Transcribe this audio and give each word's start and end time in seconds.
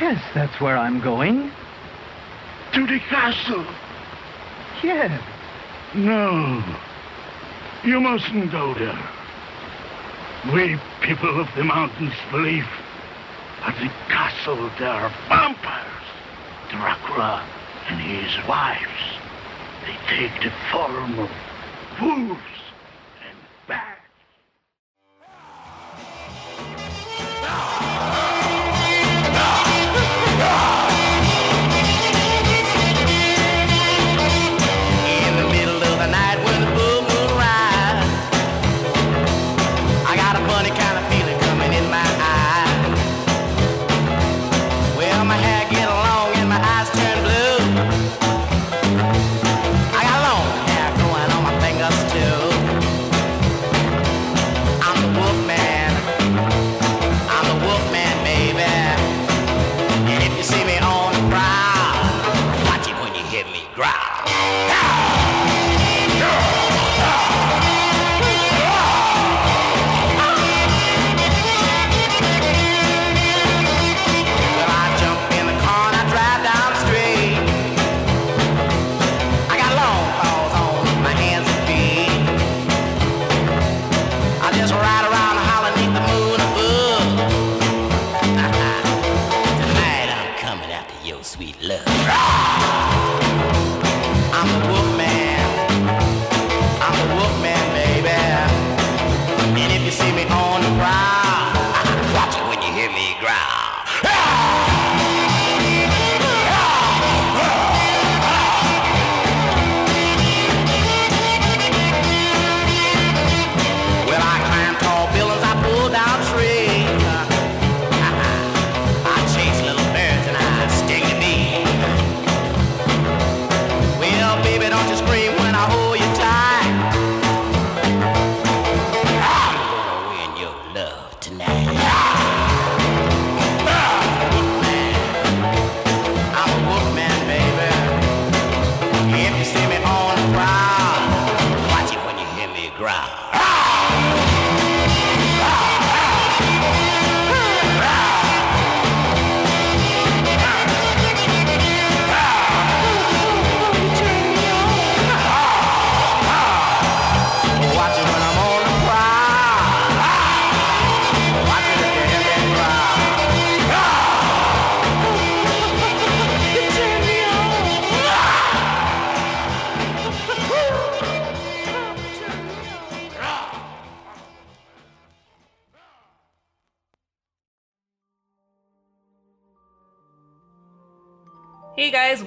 Yes, 0.00 0.22
that's 0.34 0.60
where 0.60 0.76
I'm 0.76 1.00
going. 1.00 1.50
To 2.72 2.86
the 2.86 2.98
castle? 2.98 3.64
Yes. 4.82 5.22
No. 5.94 6.62
You 7.84 8.00
mustn't 8.00 8.50
go 8.50 8.74
there. 8.74 8.98
We 10.52 10.78
people 11.00 11.40
of 11.40 11.48
the 11.56 11.64
mountains 11.64 12.12
believe 12.30 12.66
at 13.62 13.74
the 13.80 13.88
castle 14.08 14.70
there 14.78 14.90
are 14.90 15.12
vampires. 15.28 16.04
Dracula 16.70 17.46
and 17.88 18.00
his 18.00 18.48
wives. 18.48 19.20
They 19.86 19.96
take 20.16 20.42
the 20.42 20.52
form 20.70 21.18
of 21.18 21.30
wolves 22.00 22.53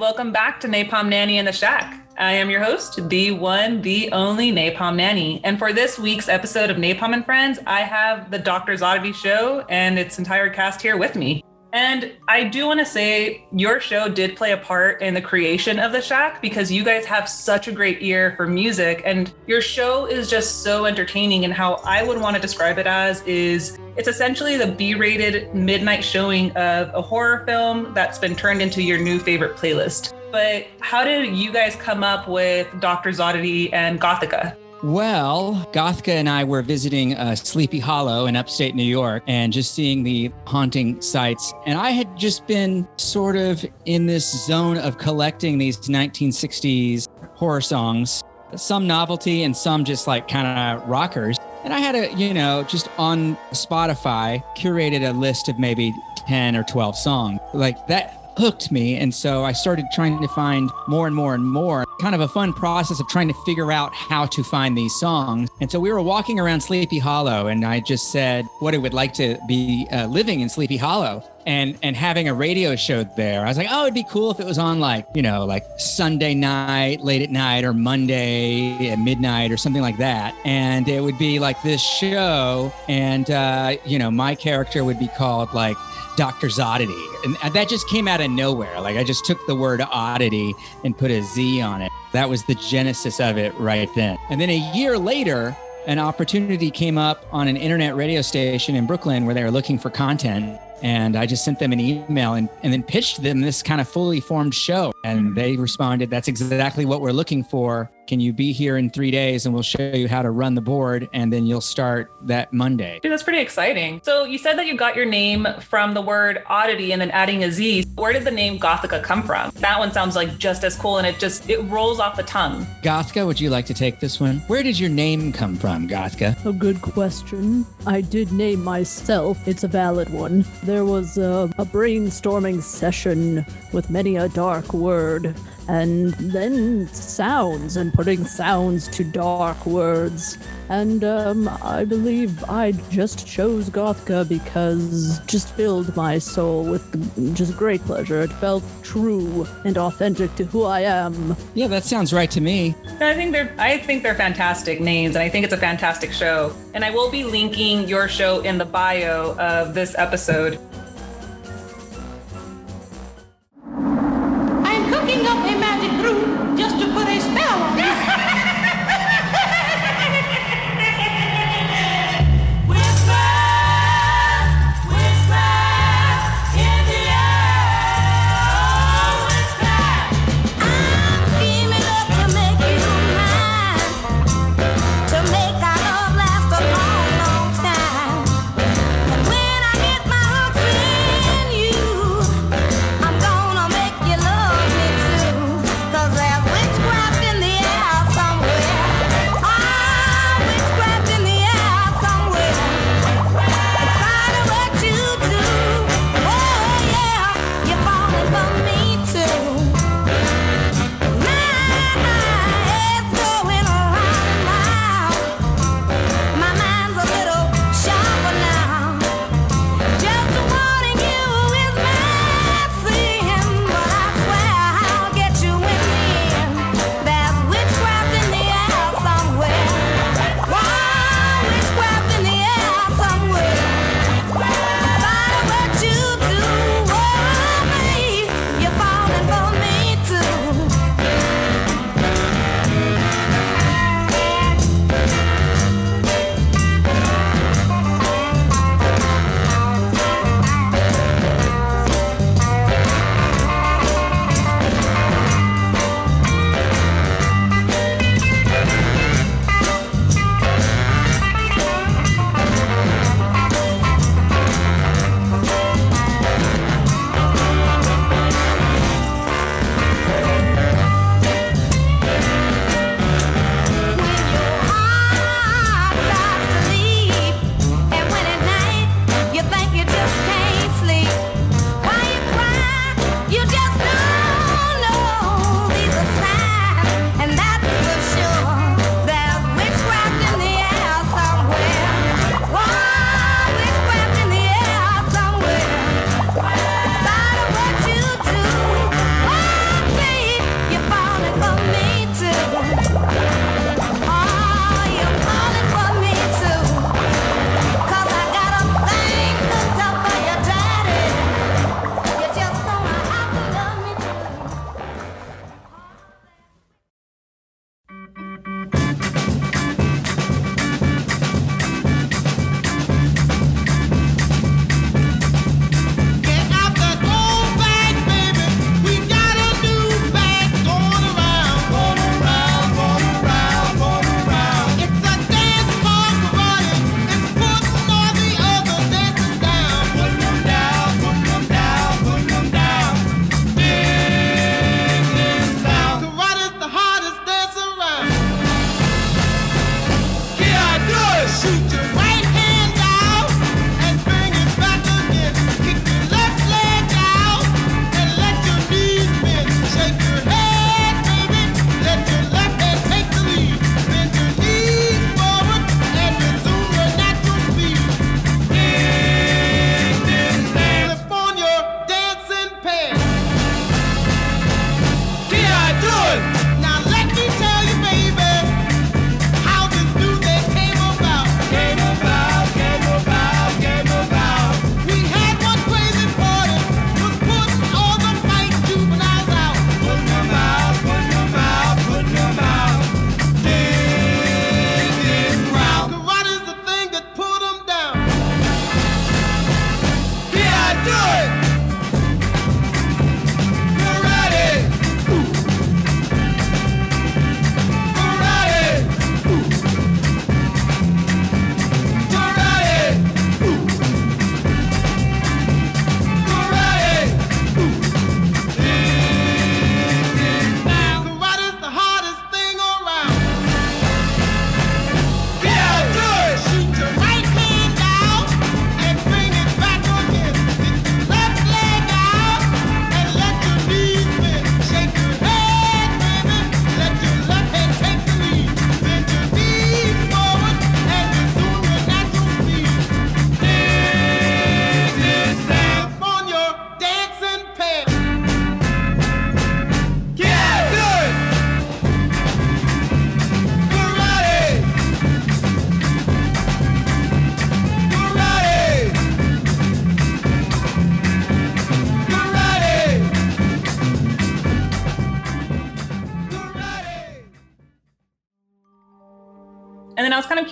welcome 0.08 0.32
back 0.32 0.58
to 0.58 0.70
Napalm 0.70 1.10
Nanny 1.10 1.38
in 1.38 1.44
the 1.44 1.52
Shack. 1.52 2.02
I 2.18 2.32
am 2.32 2.50
your 2.50 2.64
host, 2.64 3.10
the 3.10 3.32
one, 3.32 3.82
the 3.82 4.10
only 4.14 4.54
Napalm 4.54 4.96
Nanny. 4.96 5.42
And 5.44 5.60
for 5.60 5.74
this 5.74 6.00
week's 6.00 6.30
episode 6.30 6.70
of 6.70 6.78
Napalm 6.78 7.14
and 7.14 7.26
Friends, 7.26 7.60
I 7.68 7.82
have 7.82 8.32
the 8.32 8.40
Doctor's 8.40 8.82
Oddity 8.82 9.12
Show 9.12 9.66
and 9.68 10.00
its 10.00 10.18
entire 10.18 10.50
cast 10.50 10.82
here 10.82 10.96
with 10.96 11.18
me. 11.18 11.44
And 11.74 12.14
I 12.30 12.46
do 12.46 12.68
want 12.68 12.80
to 12.80 12.86
say 12.86 13.46
your 13.52 13.82
show 13.82 14.08
did 14.08 14.38
play 14.38 14.54
a 14.54 14.58
part 14.58 15.02
in 15.02 15.14
the 15.14 15.22
creation 15.22 15.78
of 15.78 15.92
the 15.92 16.02
Shack 16.02 16.42
because 16.42 16.72
you 16.72 16.86
guys 16.86 17.04
have 17.04 17.28
such 17.28 17.68
a 17.68 17.74
great 17.74 18.02
ear 18.02 18.34
for 18.38 18.48
music 18.48 19.02
and 19.04 19.34
your 19.46 19.60
show 19.60 20.06
is 20.06 20.30
just 20.30 20.64
so 20.64 20.86
entertaining 20.86 21.44
and 21.44 21.54
how 21.54 21.82
I 21.84 22.02
would 22.02 22.22
want 22.22 22.38
to 22.38 22.42
describe 22.42 22.78
it 22.78 22.88
as 22.88 23.24
is 23.24 23.78
it's 23.98 24.08
essentially 24.08 24.58
the 24.58 24.68
B-rated 24.68 25.54
midnight 25.56 26.04
showing 26.04 26.52
of 26.52 26.92
a 26.94 27.02
horror 27.02 27.44
film 27.46 27.94
that's 27.94 28.20
been 28.20 28.36
turned 28.36 28.62
into 28.62 28.84
your 28.84 29.00
new 29.00 29.20
favorite 29.20 29.56
playlist. 29.56 30.14
But 30.32 30.68
how 30.80 31.04
did 31.04 31.36
you 31.36 31.52
guys 31.52 31.76
come 31.76 32.04
up 32.04 32.28
with 32.28 32.68
Dr. 32.80 33.12
Oddity 33.20 33.74
and 33.74 34.00
Gothica? 34.00 34.56
Well, 34.84 35.68
Gothka 35.74 36.10
and 36.10 36.30
I 36.30 36.44
were 36.44 36.62
visiting 36.62 37.16
uh, 37.16 37.34
Sleepy 37.34 37.80
Hollow 37.80 38.28
in 38.28 38.36
upstate 38.36 38.76
New 38.76 38.84
York 38.84 39.24
and 39.26 39.52
just 39.52 39.74
seeing 39.74 40.04
the 40.04 40.32
haunting 40.46 41.02
sites. 41.02 41.52
And 41.66 41.80
I 41.80 41.90
had 41.90 42.16
just 42.16 42.46
been 42.46 42.88
sort 42.98 43.36
of 43.36 43.66
in 43.86 44.06
this 44.06 44.46
zone 44.46 44.78
of 44.78 45.00
collecting 45.00 45.58
these 45.58 45.80
1960s 45.80 47.08
horror 47.34 47.62
songs, 47.62 48.24
some 48.56 48.86
novelty 48.86 49.42
and 49.42 49.58
some 49.58 49.84
just 49.84 50.06
like 50.06 50.28
kind 50.28 50.46
of 50.48 50.88
rockers. 50.88 51.38
And 51.68 51.74
I 51.74 51.80
had 51.80 51.96
a, 51.96 52.14
you 52.14 52.34
know, 52.34 52.64
just 52.64 52.88
on 52.98 53.36
Spotify, 53.52 54.42
curated 54.56 55.06
a 55.06 55.12
list 55.12 55.50
of 55.50 55.60
maybe 55.60 55.94
10 56.16 56.56
or 56.56 56.64
12 56.64 56.96
songs. 56.96 57.42
Like 57.54 57.88
that 57.88 58.17
hooked 58.38 58.72
me. 58.72 58.96
And 58.96 59.14
so 59.14 59.44
I 59.44 59.52
started 59.52 59.86
trying 59.94 60.22
to 60.22 60.28
find 60.30 60.70
more 60.88 61.08
and 61.08 61.16
more 61.16 61.34
and 61.34 61.44
more. 61.44 61.86
Kind 62.00 62.14
of 62.14 62.22
a 62.22 62.28
fun 62.28 62.54
process 62.54 63.00
of 63.00 63.08
trying 63.08 63.28
to 63.28 63.34
figure 63.46 63.72
out 63.72 63.94
how 63.94 64.28
to 64.28 64.44
find 64.44 64.78
these 64.78 64.94
songs. 65.00 65.50
And 65.60 65.72
so 65.72 65.80
we 65.80 65.92
were 65.92 66.02
walking 66.02 66.40
around 66.40 66.62
Sleepy 66.62 67.00
Hollow, 67.00 67.48
and 67.48 67.66
I 67.66 67.80
just 67.80 68.12
said 68.12 68.46
what 68.60 68.74
it 68.74 68.78
would 68.78 68.94
like 68.94 69.14
to 69.16 69.38
be 69.48 69.88
uh, 69.92 70.06
living 70.06 70.42
in 70.42 70.50
Sleepy 70.50 70.78
Hollow. 70.78 71.24
And, 71.48 71.80
and 71.82 71.96
having 71.96 72.28
a 72.28 72.34
radio 72.34 72.76
show 72.76 73.06
there, 73.16 73.46
I 73.46 73.48
was 73.48 73.58
like, 73.58 73.70
oh, 73.72 73.84
it'd 73.84 73.94
be 73.94 74.04
cool 74.10 74.32
if 74.32 74.40
it 74.42 74.46
was 74.46 74.58
on 74.58 74.82
like, 74.82 75.08
you 75.16 75.22
know, 75.22 75.46
like 75.46 75.64
Sunday 75.78 76.34
night, 76.34 77.00
late 77.00 77.22
at 77.22 77.32
night, 77.32 77.64
or 77.64 77.74
Monday 77.74 78.90
at 78.90 79.00
midnight, 79.00 79.50
or 79.50 79.56
something 79.56 79.82
like 79.82 79.98
that. 79.98 80.36
And 80.44 80.90
it 80.90 81.02
would 81.02 81.18
be 81.18 81.40
like 81.40 81.62
this 81.64 81.82
show, 81.82 82.72
and, 82.90 83.32
uh, 83.32 83.78
you 83.86 83.98
know, 83.98 84.12
my 84.12 84.36
character 84.36 84.84
would 84.84 85.00
be 85.00 85.08
called 85.08 85.54
like 85.54 85.78
Doctor's 86.18 86.60
Oddity. 86.60 87.06
And 87.24 87.36
that 87.54 87.70
just 87.70 87.88
came 87.88 88.08
out 88.08 88.20
of 88.20 88.30
nowhere. 88.30 88.82
Like 88.82 88.98
I 88.98 89.04
just 89.04 89.26
took 89.26 89.46
the 89.48 89.56
word 89.56 89.80
oddity 89.82 90.54
and 90.84 90.98
put 90.98 91.12
a 91.12 91.22
Z 91.22 91.62
on 91.62 91.82
it. 91.82 91.92
That 92.12 92.28
was 92.30 92.44
the 92.44 92.56
genesis 92.56 93.20
of 93.20 93.38
it 93.38 93.54
right 93.56 93.90
then. 93.96 94.18
And 94.30 94.42
then 94.42 94.50
a 94.50 94.74
year 94.76 94.98
later, 94.98 95.56
an 95.86 96.00
opportunity 96.00 96.70
came 96.70 96.98
up 96.98 97.26
on 97.32 97.48
an 97.48 97.56
internet 97.56 97.96
radio 97.96 98.22
station 98.22 98.76
in 98.76 98.86
Brooklyn 98.86 99.26
where 99.26 99.34
they 99.34 99.44
were 99.44 99.52
looking 99.52 99.80
for 99.80 99.90
content. 99.90 100.60
And 100.84 101.16
I 101.16 101.26
just 101.26 101.46
sent 101.46 101.60
them 101.60 101.72
an 101.72 101.80
email 101.80 102.34
and, 102.34 102.50
and 102.62 102.74
then 102.74 102.84
pitched 102.84 103.24
them 103.24 103.42
this 103.42 103.64
kind 103.64 103.80
of 103.80 103.88
fully 103.88 104.20
formed 104.20 104.54
show. 104.54 104.92
And 105.04 105.34
they 105.36 105.56
responded, 105.56 106.10
That's 106.10 106.28
exactly 106.28 106.86
what 106.86 107.02
we're 107.02 107.12
looking 107.12 107.44
for. 107.44 107.90
Can 108.08 108.22
you 108.22 108.32
be 108.32 108.54
here 108.54 108.78
in 108.78 108.90
three 108.90 109.12
days 109.12 109.46
and 109.46 109.54
we'll 109.54 109.64
show 109.64 109.92
you 109.94 110.08
how 110.08 110.22
to 110.22 110.32
run 110.32 110.56
the 110.56 110.62
board 110.62 111.10
and 111.12 111.32
then 111.32 111.46
you'll 111.46 111.60
start 111.60 112.10
that 112.22 112.54
Monday? 112.54 113.02
Dude, 113.04 113.12
that's 113.12 113.22
pretty 113.22 113.42
exciting. 113.42 114.00
So 114.02 114.24
you 114.24 114.38
said 114.38 114.58
that 114.58 114.66
you 114.66 114.78
got 114.78 114.96
your 114.96 115.06
name 115.06 115.46
from 115.60 115.94
the 115.94 116.02
word 116.02 116.42
oddity 116.48 116.94
and 116.94 117.02
then 117.02 117.12
adding 117.12 117.44
a 117.44 117.52
Z. 117.52 117.84
Where 117.96 118.14
did 118.14 118.24
the 118.24 118.32
name 118.32 118.60
Gothica 118.60 119.04
come 119.04 119.24
from? 119.24 119.52
That 119.56 119.78
one 119.78 119.92
sounds 119.92 120.16
like 120.16 120.38
just 120.38 120.64
as 120.64 120.78
cool 120.78 121.00
and 121.00 121.06
it 121.06 121.20
just 121.20 121.50
it 121.50 121.60
rolls 121.64 122.00
off 122.00 122.16
the 122.16 122.24
tongue. 122.24 122.66
gothica 122.82 123.26
would 123.26 123.42
you 123.42 123.50
like 123.50 123.66
to 123.66 123.74
take 123.74 124.00
this 124.00 124.22
one? 124.22 124.38
Where 124.48 124.64
did 124.64 124.80
your 124.80 124.90
name 124.90 125.34
come 125.34 125.58
from, 125.58 125.90
gothica 125.90 126.46
A 126.46 126.54
good 126.54 126.82
question. 126.82 127.66
I 127.86 128.00
did 128.00 128.32
name 128.32 128.64
myself. 128.64 129.46
It's 129.46 129.66
a 129.66 129.68
valid 129.68 130.10
one. 130.12 130.46
There 130.64 130.86
was 130.86 131.18
a, 131.18 131.52
a 131.58 131.66
brainstorming 131.66 132.62
session 132.62 133.46
with 133.74 133.90
many 133.90 134.16
a 134.16 134.30
dark 134.30 134.74
word, 134.74 135.36
and 135.68 136.14
then 136.14 136.88
sounds, 136.94 137.78
and 137.78 137.94
putting 137.94 138.26
sounds 138.26 138.88
to 138.90 139.04
dark 139.04 139.66
words. 139.66 140.38
And 140.70 141.04
um, 141.04 141.50
I 141.62 141.86
believe 141.86 142.44
I 142.50 142.74
just 142.90 143.26
chose 143.26 143.70
Gothka 143.70 144.28
because 144.28 145.20
just 145.26 145.54
filled 145.54 145.96
my 145.96 146.18
soul 146.18 146.66
with 146.66 147.36
just 147.36 147.56
great 147.56 147.82
pleasure. 147.82 148.22
It 148.22 148.34
felt 148.34 148.64
true 148.84 149.48
and 149.64 149.78
authentic 149.78 150.36
to 150.36 150.46
who 150.46 150.64
I 150.64 150.82
am. 150.82 151.38
Yeah, 151.54 151.68
that 151.68 151.86
sounds 151.86 152.12
right 152.12 152.30
to 152.32 152.42
me. 152.42 152.76
I 153.00 153.14
think 153.14 153.32
they're 153.32 153.54
I 153.58 153.78
think 153.78 154.04
they're 154.04 154.16
fantastic 154.16 154.82
names 154.82 155.16
and 155.16 155.24
I 155.24 155.30
think 155.30 155.46
it's 155.46 155.54
a 155.54 155.58
fantastic 155.58 156.12
show. 156.12 156.54
And 156.74 156.84
I 156.84 156.92
will 156.92 157.10
be 157.10 157.24
linking 157.24 157.88
your 157.88 158.08
show 158.10 158.42
in 158.42 158.58
the 158.58 158.66
bio 158.66 159.38
of 159.38 159.74
this 159.74 159.96
episode. 159.98 160.60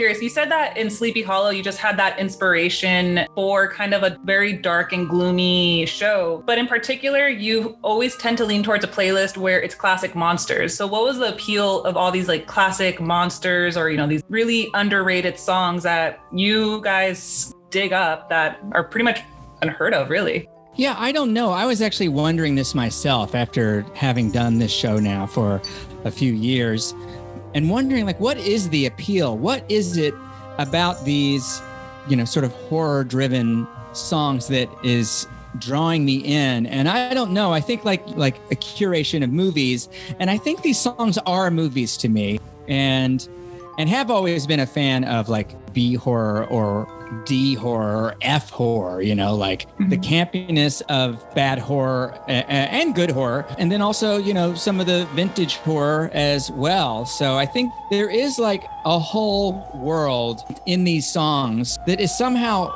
Curious. 0.06 0.22
You 0.22 0.30
said 0.30 0.52
that 0.52 0.78
in 0.78 0.92
Sleepy 0.92 1.24
Hollow, 1.24 1.50
you 1.50 1.64
just 1.64 1.80
had 1.80 1.98
that 1.98 2.20
inspiration 2.20 3.26
for 3.34 3.72
kind 3.72 3.92
of 3.92 4.04
a 4.04 4.20
very 4.24 4.54
dark 4.54 4.94
and 4.94 5.10
gloomy 5.10 5.88
show. 5.88 6.44
But 6.46 6.60
in 6.60 6.68
particular, 6.68 7.28
you 7.28 7.80
always 7.82 8.16
tend 8.16 8.38
to 8.38 8.46
lean 8.46 8.62
towards 8.62 8.84
a 8.84 8.88
playlist 8.88 9.36
where 9.36 9.60
it's 9.60 9.74
classic 9.74 10.14
monsters. 10.14 10.76
So, 10.76 10.86
what 10.86 11.04
was 11.04 11.18
the 11.18 11.34
appeal 11.34 11.84
of 11.86 11.98
all 11.98 12.12
these 12.12 12.28
like 12.28 12.46
classic 12.46 13.02
monsters 13.02 13.78
or, 13.78 13.90
you 13.90 13.98
know, 13.98 14.06
these 14.06 14.22
really 14.30 14.70
underrated 14.76 15.40
songs 15.40 15.82
that 15.84 16.20
you 16.32 16.82
guys 16.82 17.52
dig 17.72 17.92
up 17.92 18.30
that 18.30 18.60
are 18.74 18.84
pretty 18.84 19.06
much 19.06 19.22
unheard 19.64 19.96
of, 19.96 20.12
really? 20.12 20.48
Yeah, 20.76 20.94
I 21.00 21.14
don't 21.14 21.34
know. 21.34 21.50
I 21.50 21.66
was 21.66 21.82
actually 21.82 22.10
wondering 22.10 22.54
this 22.54 22.76
myself 22.76 23.34
after 23.34 23.84
having 23.96 24.30
done 24.30 24.60
this 24.60 24.72
show 24.72 25.00
now 25.00 25.26
for 25.26 25.64
a 26.04 26.12
few 26.12 26.34
years 26.34 26.94
and 27.56 27.70
wondering 27.70 28.06
like 28.06 28.20
what 28.20 28.38
is 28.38 28.70
the 28.70 28.86
appeal? 28.86 29.36
What 29.36 29.64
is 29.70 29.98
it 29.98 30.14
about 30.60 31.04
these, 31.04 31.62
you 32.08 32.16
know, 32.16 32.26
sort 32.26 32.46
of 32.46 32.52
horror 32.52 33.04
driven 33.04 33.68
songs 33.94 34.48
that 34.50 34.70
is 34.84 35.26
drawing 35.58 36.06
me 36.06 36.18
in? 36.18 36.68
And 36.68 36.88
i 36.88 37.14
don't 37.16 37.32
know. 37.32 37.52
I 37.52 37.62
think 37.62 37.84
like 37.84 38.06
like 38.10 38.36
a 38.52 38.56
curation 38.56 39.24
of 39.24 39.32
movies 39.32 39.90
and 40.20 40.30
i 40.30 40.38
think 40.38 40.62
these 40.62 40.78
songs 40.78 41.18
are 41.26 41.50
movies 41.50 41.98
to 41.98 42.10
me. 42.10 42.40
And 42.68 43.28
and 43.78 43.90
have 43.90 44.12
always 44.12 44.46
been 44.46 44.60
a 44.60 44.68
fan 44.68 45.04
of 45.06 45.30
like 45.30 45.74
b 45.74 45.96
horror 45.96 46.46
or 46.46 46.88
D 47.26 47.56
horror 47.56 47.98
or 47.98 48.16
F 48.22 48.50
horror, 48.50 49.02
you 49.02 49.16
know, 49.16 49.36
like 49.36 49.68
the 49.78 49.98
mm-hmm. 49.98 50.02
campiness 50.02 50.82
of 50.90 51.24
bad 51.36 51.60
horror 51.60 52.18
and 52.28 52.94
good 52.96 53.12
horror. 53.12 53.46
And 53.58 53.72
then 53.72 53.82
also, 53.82 54.18
you 54.18 54.34
know, 54.34 54.54
some 54.56 54.80
of 54.80 54.86
the 54.86 55.08
vintage 55.14 55.58
horror 55.58 56.10
as 56.14 56.52
well. 56.52 57.06
So 57.06 57.36
I 57.36 57.46
think 57.46 57.72
there 57.90 58.10
is 58.10 58.40
like 58.40 58.66
a 58.86 59.00
whole 59.00 59.70
world 59.76 60.42
in 60.66 60.84
these 60.84 61.12
songs 61.12 61.78
that 61.88 62.00
is 62.00 62.16
somehow 62.18 62.74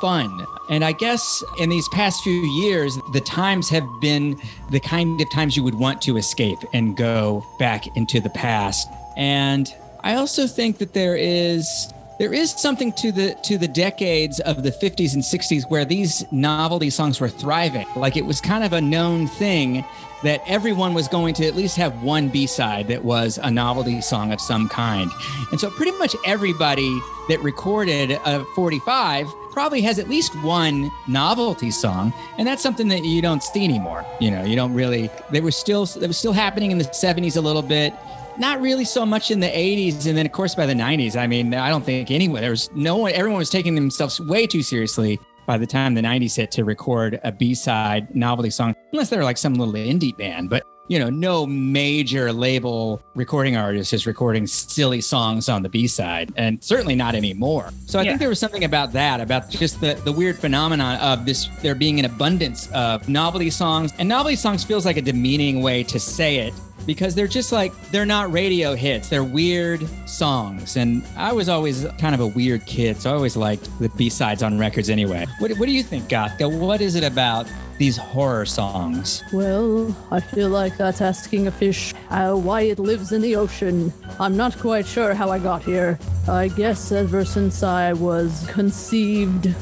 fun. 0.00 0.46
And 0.68 0.84
I 0.84 0.92
guess 0.92 1.44
in 1.60 1.68
these 1.68 1.88
past 1.90 2.22
few 2.22 2.40
years, 2.58 2.98
the 3.12 3.20
times 3.20 3.68
have 3.70 3.86
been 4.00 4.36
the 4.70 4.80
kind 4.80 5.20
of 5.20 5.30
times 5.30 5.56
you 5.56 5.62
would 5.62 5.76
want 5.76 6.02
to 6.02 6.16
escape 6.16 6.58
and 6.72 6.96
go 6.96 7.46
back 7.58 7.96
into 7.96 8.20
the 8.20 8.30
past. 8.30 8.88
And 9.16 9.72
I 10.02 10.14
also 10.14 10.46
think 10.46 10.78
that 10.78 10.92
there 10.92 11.16
is 11.16 11.92
there 12.18 12.32
is 12.32 12.50
something 12.50 12.92
to 12.92 13.12
the 13.12 13.34
to 13.42 13.58
the 13.58 13.68
decades 13.68 14.40
of 14.40 14.62
the 14.62 14.70
50s 14.70 15.14
and 15.14 15.22
60s 15.22 15.68
where 15.68 15.84
these 15.84 16.30
novelty 16.32 16.90
songs 16.90 17.20
were 17.20 17.28
thriving. 17.28 17.86
Like 17.94 18.16
it 18.16 18.24
was 18.24 18.40
kind 18.40 18.64
of 18.64 18.72
a 18.72 18.80
known 18.80 19.26
thing 19.26 19.84
that 20.22 20.42
everyone 20.46 20.94
was 20.94 21.08
going 21.08 21.34
to 21.34 21.46
at 21.46 21.54
least 21.54 21.76
have 21.76 22.02
one 22.02 22.28
B-side 22.28 22.88
that 22.88 23.04
was 23.04 23.38
a 23.42 23.50
novelty 23.50 24.00
song 24.00 24.32
of 24.32 24.40
some 24.40 24.68
kind. 24.68 25.10
And 25.50 25.60
so 25.60 25.70
pretty 25.70 25.92
much 25.98 26.16
everybody 26.24 26.98
that 27.28 27.38
recorded 27.40 28.12
a 28.24 28.44
45 28.54 29.26
probably 29.50 29.82
has 29.82 29.98
at 29.98 30.08
least 30.08 30.34
one 30.42 30.90
novelty 31.06 31.70
song 31.70 32.12
and 32.38 32.46
that's 32.46 32.62
something 32.62 32.88
that 32.88 33.04
you 33.04 33.22
don't 33.22 33.42
see 33.42 33.64
anymore 33.64 34.04
you 34.20 34.30
know 34.30 34.44
you 34.44 34.54
don't 34.54 34.74
really 34.74 35.08
they 35.30 35.40
were 35.40 35.50
still 35.50 35.86
they 35.86 36.06
was 36.06 36.18
still 36.18 36.34
happening 36.34 36.70
in 36.70 36.76
the 36.76 36.84
70s 36.84 37.38
a 37.38 37.40
little 37.40 37.62
bit 37.62 37.94
not 38.38 38.60
really 38.60 38.84
so 38.84 39.04
much 39.06 39.30
in 39.30 39.40
the 39.40 39.46
80s 39.48 40.06
and 40.06 40.16
then 40.16 40.26
of 40.26 40.32
course 40.32 40.54
by 40.54 40.66
the 40.66 40.74
90s 40.74 41.16
i 41.16 41.26
mean 41.26 41.54
i 41.54 41.68
don't 41.68 41.84
think 41.84 42.10
anyone 42.10 42.40
there 42.40 42.50
was 42.50 42.70
no 42.74 42.96
one 42.96 43.12
everyone 43.12 43.38
was 43.38 43.50
taking 43.50 43.74
themselves 43.74 44.20
way 44.20 44.46
too 44.46 44.62
seriously 44.62 45.18
by 45.46 45.56
the 45.56 45.66
time 45.66 45.94
the 45.94 46.00
90s 46.02 46.36
hit 46.36 46.50
to 46.52 46.64
record 46.64 47.20
a 47.24 47.32
b-side 47.32 48.14
novelty 48.14 48.50
song 48.50 48.74
unless 48.92 49.08
they're 49.10 49.24
like 49.24 49.36
some 49.38 49.54
little 49.54 49.74
indie 49.74 50.16
band 50.16 50.50
but 50.50 50.64
you 50.88 50.98
know 51.00 51.10
no 51.10 51.44
major 51.46 52.32
label 52.32 53.02
recording 53.16 53.56
artist 53.56 53.92
is 53.92 54.06
recording 54.06 54.46
silly 54.46 55.00
songs 55.00 55.48
on 55.48 55.62
the 55.62 55.68
b-side 55.68 56.32
and 56.36 56.62
certainly 56.62 56.94
not 56.94 57.14
anymore 57.14 57.70
so 57.86 57.98
i 57.98 58.02
Yeah. 58.02 58.10
think 58.10 58.20
there 58.20 58.28
was 58.28 58.38
something 58.38 58.62
about 58.64 58.92
that 58.92 59.20
about 59.20 59.50
just 59.50 59.80
the, 59.80 59.94
the 60.04 60.12
weird 60.12 60.38
phenomenon 60.38 60.96
of 61.00 61.26
this 61.26 61.48
there 61.62 61.74
being 61.74 61.98
an 61.98 62.04
abundance 62.04 62.68
of 62.72 63.08
novelty 63.08 63.50
songs 63.50 63.92
and 63.98 64.08
novelty 64.08 64.36
songs 64.36 64.62
feels 64.62 64.86
like 64.86 64.96
a 64.96 65.02
demeaning 65.02 65.60
way 65.62 65.82
to 65.84 65.98
say 65.98 66.36
it 66.38 66.54
because 66.86 67.14
they're 67.14 67.26
just 67.26 67.52
like 67.52 67.72
they're 67.90 68.06
not 68.06 68.32
radio 68.32 68.74
hits. 68.74 69.08
They're 69.08 69.24
weird 69.24 69.86
songs. 70.08 70.76
And 70.76 71.04
i 71.16 71.32
was 71.32 71.48
always 71.48 71.86
kind 71.98 72.14
of 72.14 72.20
a 72.20 72.26
weird 72.26 72.64
kid 72.66 72.96
so 73.00 73.10
i 73.10 73.14
always 73.14 73.36
liked 73.36 73.68
the 73.78 73.88
b-sides 73.90 74.42
on 74.42 74.58
records 74.58 74.88
anyway. 74.88 75.26
What, 75.38 75.52
what 75.52 75.66
do 75.66 75.72
you 75.72 75.82
think 75.82 76.04
gothka? 76.08 76.58
What 76.58 76.80
is 76.80 76.94
it 76.94 77.04
about 77.04 77.46
these 77.78 77.96
horror 77.96 78.46
songs? 78.46 79.22
Well, 79.32 79.94
I 80.10 80.20
feel 80.20 80.48
like 80.48 80.76
that's 80.76 81.00
asking 81.00 81.46
a 81.46 81.50
fish 81.50 81.92
how, 82.08 82.36
why 82.36 82.62
it 82.62 82.78
lives 82.78 83.12
in 83.12 83.20
the 83.20 83.36
ocean. 83.36 83.92
I'm 84.18 84.36
not 84.36 84.56
quite 84.58 84.86
sure 84.86 85.14
how 85.14 85.30
I 85.30 85.38
got 85.38 85.62
here. 85.62 85.98
I 86.28 86.48
guess 86.48 86.92
ever 86.92 87.24
since 87.24 87.62
I 87.62 87.92
was 87.92 88.46
conceived 88.48 89.54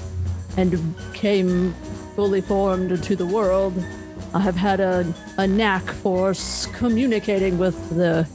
and 0.57 0.95
came 1.13 1.75
fully 2.15 2.41
formed 2.41 2.93
into 2.93 3.17
the 3.17 3.27
world, 3.27 3.75
I 4.35 4.41
have 4.41 4.57
had 4.57 4.81
a, 4.81 5.15
a 5.39 5.47
knack 5.47 5.85
for 5.85 6.35
communicating 6.73 7.57
with 7.57 7.77
the 7.97 8.27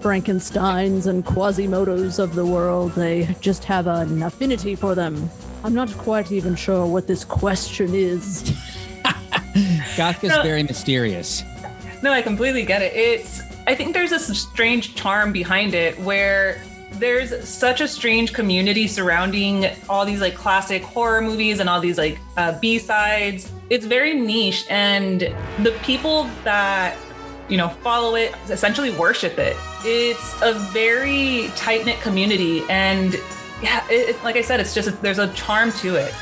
Frankensteins 0.00 1.06
and 1.06 1.24
Quasimodos 1.26 2.18
of 2.20 2.34
the 2.36 2.46
world. 2.46 2.92
They 2.92 3.34
just 3.40 3.64
have 3.64 3.88
an 3.88 4.22
affinity 4.22 4.76
for 4.76 4.94
them. 4.94 5.28
I'm 5.64 5.74
not 5.74 5.90
quite 5.98 6.30
even 6.30 6.54
sure 6.54 6.86
what 6.86 7.06
this 7.08 7.24
question 7.24 7.94
is. 7.94 8.42
gothka's 9.96 10.28
No. 10.28 10.42
very 10.44 10.62
mysterious 10.62 11.42
No, 12.04 12.12
I 12.12 12.22
completely 12.22 12.64
get 12.64 12.82
it. 12.82 12.94
It's 12.94 13.42
I 13.66 13.74
think 13.74 13.92
there's 13.92 14.10
this 14.10 14.26
strange 14.40 14.94
charm 14.94 15.32
behind 15.32 15.74
it 15.74 15.98
where 16.00 16.62
there's 17.00 17.48
such 17.48 17.80
a 17.80 17.88
strange 17.88 18.32
community 18.32 18.86
surrounding 18.86 19.66
all 19.88 20.04
these 20.04 20.20
like 20.20 20.34
classic 20.34 20.82
horror 20.82 21.20
movies 21.20 21.58
and 21.60 21.68
all 21.68 21.80
these 21.80 21.98
like 21.98 22.18
uh, 22.36 22.58
B-sides. 22.60 23.50
It's 23.70 23.86
very 23.86 24.14
niche 24.14 24.66
and 24.70 25.20
the 25.62 25.76
people 25.82 26.24
that 26.44 26.96
you 27.48 27.56
know 27.56 27.68
follow 27.68 28.14
it 28.14 28.34
essentially 28.50 28.90
worship 28.90 29.38
it. 29.38 29.56
It's 29.84 30.34
a 30.42 30.52
very 30.72 31.50
tight-knit 31.56 32.00
community 32.00 32.62
and 32.68 33.14
yeah, 33.62 33.84
it, 33.90 34.10
it- 34.10 34.24
like 34.24 34.36
I 34.36 34.42
said, 34.42 34.60
it's 34.60 34.74
just 34.74 35.00
there's 35.02 35.18
a 35.18 35.28
charm 35.34 35.72
to 35.72 35.96
it. 35.96 36.14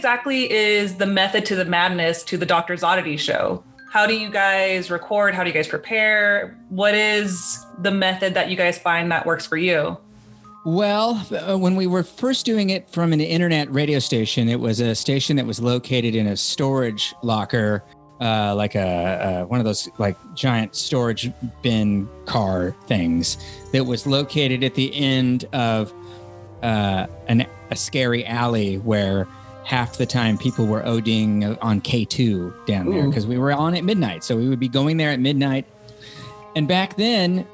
Exactly 0.00 0.50
is 0.50 0.94
the 0.94 1.04
method 1.04 1.44
to 1.44 1.54
the 1.54 1.66
madness 1.66 2.22
to 2.22 2.38
the 2.38 2.46
Doctor's 2.46 2.82
Oddity 2.82 3.18
show? 3.18 3.62
How 3.90 4.06
do 4.06 4.14
you 4.14 4.30
guys 4.30 4.90
record? 4.90 5.34
How 5.34 5.44
do 5.44 5.50
you 5.50 5.52
guys 5.52 5.68
prepare? 5.68 6.58
What 6.70 6.94
is 6.94 7.66
the 7.82 7.90
method 7.90 8.32
that 8.32 8.48
you 8.48 8.56
guys 8.56 8.78
find 8.78 9.12
that 9.12 9.26
works 9.26 9.44
for 9.44 9.58
you? 9.58 9.98
Well, 10.64 11.22
uh, 11.30 11.58
when 11.58 11.76
we 11.76 11.86
were 11.86 12.02
first 12.02 12.46
doing 12.46 12.70
it 12.70 12.88
from 12.88 13.12
an 13.12 13.20
internet 13.20 13.70
radio 13.70 13.98
station, 13.98 14.48
it 14.48 14.58
was 14.58 14.80
a 14.80 14.94
station 14.94 15.36
that 15.36 15.44
was 15.44 15.60
located 15.60 16.14
in 16.14 16.28
a 16.28 16.36
storage 16.36 17.14
locker, 17.22 17.84
uh, 18.22 18.54
like 18.54 18.76
a, 18.76 19.42
uh, 19.42 19.44
one 19.48 19.60
of 19.60 19.66
those 19.66 19.86
like 19.98 20.16
giant 20.34 20.74
storage 20.74 21.30
bin 21.60 22.08
car 22.24 22.74
things 22.86 23.36
that 23.74 23.84
was 23.84 24.06
located 24.06 24.64
at 24.64 24.74
the 24.74 24.94
end 24.94 25.44
of 25.52 25.92
uh, 26.62 27.06
an, 27.28 27.46
a 27.70 27.76
scary 27.76 28.24
alley 28.24 28.78
where 28.78 29.28
half 29.64 29.96
the 29.96 30.06
time 30.06 30.38
people 30.38 30.66
were 30.66 30.82
ODing 30.82 31.56
on 31.60 31.80
K2 31.80 32.66
down 32.66 32.90
there 32.90 33.06
because 33.06 33.26
we 33.26 33.38
were 33.38 33.52
on 33.52 33.74
at 33.74 33.84
midnight. 33.84 34.24
So 34.24 34.36
we 34.36 34.48
would 34.48 34.60
be 34.60 34.68
going 34.68 34.96
there 34.96 35.10
at 35.10 35.20
midnight. 35.20 35.66
And 36.56 36.66
back 36.66 36.96
then, 36.96 37.46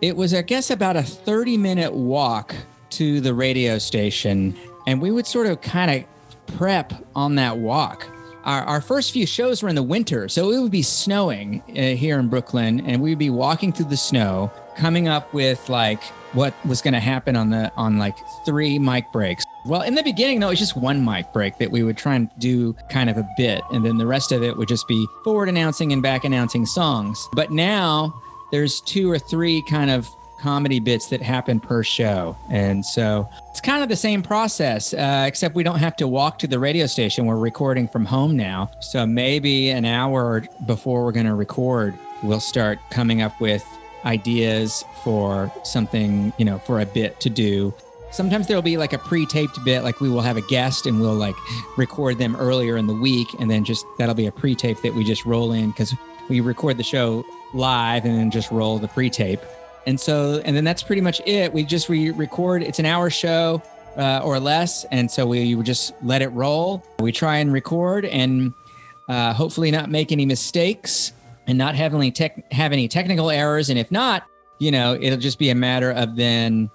it 0.00 0.16
was, 0.16 0.34
I 0.34 0.42
guess, 0.42 0.70
about 0.70 0.96
a 0.96 1.02
30 1.02 1.56
minute 1.56 1.94
walk 1.94 2.54
to 2.90 3.20
the 3.20 3.32
radio 3.32 3.78
station. 3.78 4.56
And 4.86 5.00
we 5.00 5.10
would 5.10 5.26
sort 5.26 5.46
of 5.46 5.60
kind 5.60 5.90
of 5.90 6.56
prep 6.58 6.92
on 7.14 7.36
that 7.36 7.58
walk. 7.58 8.06
Our, 8.44 8.62
our 8.64 8.80
first 8.80 9.12
few 9.12 9.24
shows 9.24 9.62
were 9.62 9.68
in 9.68 9.76
the 9.76 9.82
winter. 9.82 10.28
So 10.28 10.50
it 10.50 10.60
would 10.60 10.72
be 10.72 10.82
snowing 10.82 11.62
uh, 11.70 11.96
here 11.96 12.18
in 12.18 12.28
Brooklyn. 12.28 12.80
And 12.86 13.00
we 13.00 13.10
would 13.10 13.18
be 13.18 13.30
walking 13.30 13.72
through 13.72 13.86
the 13.86 13.96
snow, 13.96 14.50
coming 14.76 15.06
up 15.06 15.32
with 15.32 15.68
like 15.68 16.02
what 16.32 16.52
was 16.66 16.82
going 16.82 16.94
to 16.94 17.00
happen 17.00 17.36
on 17.36 17.50
the, 17.50 17.72
on 17.76 17.98
like 17.98 18.16
three 18.44 18.78
mic 18.78 19.10
breaks. 19.12 19.44
Well, 19.64 19.82
in 19.82 19.94
the 19.94 20.02
beginning, 20.02 20.40
though, 20.40 20.48
it 20.48 20.52
was 20.52 20.58
just 20.58 20.76
one 20.76 21.04
mic 21.04 21.32
break 21.32 21.58
that 21.58 21.70
we 21.70 21.82
would 21.82 21.96
try 21.96 22.16
and 22.16 22.28
do 22.38 22.74
kind 22.90 23.08
of 23.08 23.16
a 23.16 23.28
bit. 23.36 23.62
And 23.70 23.84
then 23.84 23.96
the 23.96 24.06
rest 24.06 24.32
of 24.32 24.42
it 24.42 24.56
would 24.56 24.68
just 24.68 24.88
be 24.88 25.06
forward 25.22 25.48
announcing 25.48 25.92
and 25.92 26.02
back 26.02 26.24
announcing 26.24 26.66
songs. 26.66 27.28
But 27.32 27.50
now, 27.52 28.20
there's 28.50 28.80
two 28.80 29.10
or 29.10 29.18
three 29.18 29.62
kind 29.62 29.90
of 29.90 30.08
comedy 30.40 30.80
bits 30.80 31.06
that 31.06 31.22
happen 31.22 31.60
per 31.60 31.84
show. 31.84 32.36
And 32.50 32.84
so 32.84 33.28
it's 33.50 33.60
kind 33.60 33.84
of 33.84 33.88
the 33.88 33.96
same 33.96 34.22
process, 34.22 34.92
uh, 34.92 35.24
except 35.26 35.54
we 35.54 35.62
don't 35.62 35.78
have 35.78 35.94
to 35.96 36.08
walk 36.08 36.40
to 36.40 36.48
the 36.48 36.58
radio 36.58 36.86
station. 36.86 37.26
We're 37.26 37.36
recording 37.36 37.86
from 37.86 38.04
home 38.04 38.36
now. 38.36 38.70
So 38.80 39.06
maybe 39.06 39.70
an 39.70 39.84
hour 39.84 40.42
before 40.66 41.04
we're 41.04 41.12
going 41.12 41.26
to 41.26 41.34
record, 41.34 41.96
we'll 42.24 42.40
start 42.40 42.80
coming 42.90 43.22
up 43.22 43.40
with 43.40 43.64
ideas 44.04 44.84
for 45.04 45.52
something, 45.62 46.32
you 46.36 46.44
know, 46.44 46.58
for 46.58 46.80
a 46.80 46.86
bit 46.86 47.20
to 47.20 47.30
do. 47.30 47.72
Sometimes 48.12 48.46
there'll 48.46 48.62
be 48.62 48.76
like 48.76 48.92
a 48.92 48.98
pre-taped 48.98 49.64
bit, 49.64 49.82
like 49.82 50.00
we 50.00 50.10
will 50.10 50.20
have 50.20 50.36
a 50.36 50.42
guest 50.42 50.84
and 50.84 51.00
we'll 51.00 51.14
like 51.14 51.36
record 51.78 52.18
them 52.18 52.36
earlier 52.36 52.76
in 52.76 52.86
the 52.86 52.94
week, 52.94 53.28
and 53.40 53.50
then 53.50 53.64
just 53.64 53.86
that'll 53.96 54.14
be 54.14 54.26
a 54.26 54.32
pre-tape 54.32 54.80
that 54.82 54.94
we 54.94 55.02
just 55.02 55.24
roll 55.24 55.52
in 55.52 55.70
because 55.70 55.94
we 56.28 56.40
record 56.40 56.76
the 56.76 56.84
show 56.84 57.24
live 57.54 58.04
and 58.04 58.14
then 58.16 58.30
just 58.30 58.50
roll 58.50 58.78
the 58.78 58.88
pre-tape. 58.88 59.40
And 59.86 59.98
so, 59.98 60.42
and 60.44 60.54
then 60.54 60.62
that's 60.62 60.82
pretty 60.82 61.02
much 61.02 61.20
it. 61.26 61.52
We 61.52 61.64
just 61.64 61.88
we 61.88 62.10
record. 62.10 62.62
It's 62.62 62.78
an 62.78 62.86
hour 62.86 63.10
show 63.10 63.62
uh, 63.96 64.20
or 64.22 64.38
less, 64.38 64.84
and 64.84 65.10
so 65.10 65.26
we 65.26 65.54
would 65.54 65.66
just 65.66 65.94
let 66.02 66.22
it 66.22 66.28
roll. 66.28 66.84
We 67.00 67.12
try 67.12 67.38
and 67.38 67.52
record 67.52 68.04
and 68.04 68.52
uh, 69.08 69.32
hopefully 69.32 69.70
not 69.70 69.90
make 69.90 70.12
any 70.12 70.26
mistakes 70.26 71.12
and 71.46 71.58
not 71.58 71.74
have 71.74 71.94
any 71.94 72.10
tech 72.10 72.52
have 72.52 72.72
any 72.72 72.88
technical 72.88 73.30
errors. 73.30 73.70
And 73.70 73.78
if 73.78 73.90
not, 73.90 74.24
you 74.58 74.70
know, 74.70 74.96
it'll 75.00 75.18
just 75.18 75.38
be 75.38 75.50
a 75.50 75.54
matter 75.54 75.90
of 75.90 76.14
then 76.14 76.70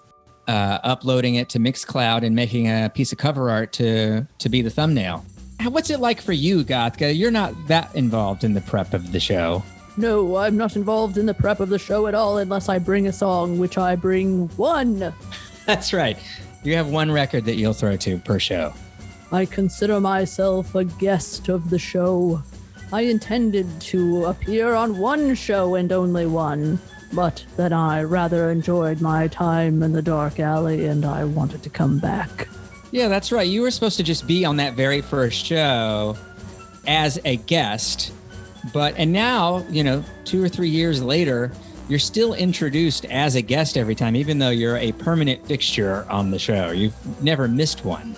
uh, 0.48 0.80
uploading 0.84 1.36
it 1.36 1.50
to 1.50 1.60
Mixcloud 1.60 2.24
and 2.24 2.36
making 2.36 2.68
a 2.68 2.92
piece 2.94 3.12
of 3.12 3.18
cover 3.18 3.50
art 3.50 3.74
to 3.74 4.28
to 4.38 4.50
be 4.50 4.62
the 4.62 4.70
thumbnail. 4.70 5.26
What's 5.70 5.90
it 5.90 6.00
like 6.00 6.22
for 6.22 6.34
you, 6.34 6.64
Gothka? 6.64 7.18
You're 7.18 7.32
not 7.32 7.54
that 7.68 7.94
involved 7.96 8.44
in 8.44 8.54
the 8.54 8.62
prep 8.62 8.94
of 8.94 9.12
the 9.12 9.20
show. 9.20 9.64
No, 9.98 10.38
I'm 10.38 10.56
not 10.56 10.76
involved 10.76 11.18
in 11.18 11.26
the 11.26 11.34
prep 11.34 11.60
of 11.60 11.70
the 11.70 11.80
show 11.80 12.06
at 12.06 12.14
all 12.14 12.38
unless 12.38 12.70
I 12.70 12.78
bring 12.78 13.08
a 13.08 13.14
song, 13.14 13.58
which 13.58 13.80
I 13.80 13.96
bring 13.96 14.48
one. 14.50 15.14
That's 15.66 15.92
right. 15.92 16.18
You 16.64 16.76
have 16.76 16.88
one 16.90 17.12
record 17.12 17.46
that 17.46 17.56
you'll 17.56 17.74
throw 17.74 17.98
to 17.98 18.20
per 18.20 18.38
show. 18.40 18.74
I 19.32 19.46
consider 19.46 20.00
myself 20.00 20.76
a 20.76 20.86
guest 20.86 21.50
of 21.50 21.70
the 21.70 21.80
show. 21.80 22.42
I 22.94 23.02
intended 23.02 23.82
to 23.82 24.26
appear 24.26 24.74
on 24.74 24.98
one 24.98 25.36
show 25.36 25.76
and 25.76 25.92
only 25.92 26.26
one, 26.26 26.80
but 27.14 27.46
then 27.56 27.74
I 27.74 28.04
rather 28.04 28.50
enjoyed 28.52 29.02
my 29.02 29.28
time 29.28 29.82
in 29.84 29.94
the 29.94 30.02
dark 30.02 30.40
alley 30.40 30.86
and 30.86 31.06
I 31.06 31.24
wanted 31.24 31.64
to 31.64 31.70
come 31.70 32.00
back. 32.00 32.48
Yeah, 32.92 33.08
that's 33.08 33.32
right. 33.32 33.48
You 33.48 33.62
were 33.62 33.72
supposed 33.72 33.98
to 33.98 34.04
just 34.04 34.28
be 34.28 34.46
on 34.46 34.58
that 34.58 34.74
very 34.74 35.02
first 35.02 35.46
show 35.46 36.16
as 36.88 37.20
a 37.26 37.38
guest, 37.38 38.14
but 38.74 38.96
and 38.98 39.12
now, 39.12 39.66
you 39.70 39.84
know, 39.84 40.04
2 40.26 40.44
or 40.44 40.50
3 40.50 40.70
years 40.70 41.02
later, 41.02 41.52
you're 41.90 42.00
still 42.00 42.34
introduced 42.34 43.06
as 43.06 43.36
a 43.36 43.42
guest 43.42 43.78
every 43.78 43.96
time 43.96 44.16
even 44.16 44.40
though 44.40 44.50
you're 44.50 44.78
a 44.78 44.92
permanent 44.94 45.46
fixture 45.46 46.06
on 46.10 46.32
the 46.32 46.40
show. 46.40 46.72
You've 46.72 47.22
never 47.22 47.48
missed 47.48 47.86
one. 47.86 48.14